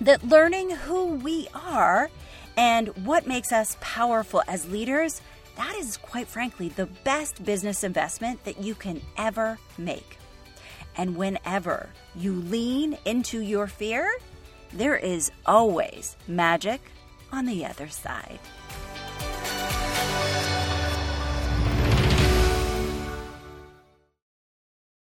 that 0.00 0.26
learning 0.26 0.70
who 0.70 1.14
we 1.16 1.48
are 1.54 2.10
and 2.56 2.88
what 3.06 3.26
makes 3.26 3.52
us 3.52 3.76
powerful 3.80 4.42
as 4.46 4.68
leaders, 4.68 5.20
that 5.56 5.74
is 5.76 5.96
quite 5.96 6.28
frankly 6.28 6.68
the 6.68 6.86
best 7.04 7.44
business 7.44 7.84
investment 7.84 8.44
that 8.44 8.60
you 8.62 8.74
can 8.74 9.00
ever 9.16 9.58
make. 9.78 10.18
And 10.96 11.16
whenever 11.16 11.88
you 12.14 12.34
lean 12.34 12.98
into 13.04 13.40
your 13.40 13.66
fear, 13.66 14.10
there 14.72 14.96
is 14.96 15.30
always 15.46 16.16
magic 16.26 16.80
on 17.30 17.46
the 17.46 17.64
other 17.64 17.88
side. 17.88 18.38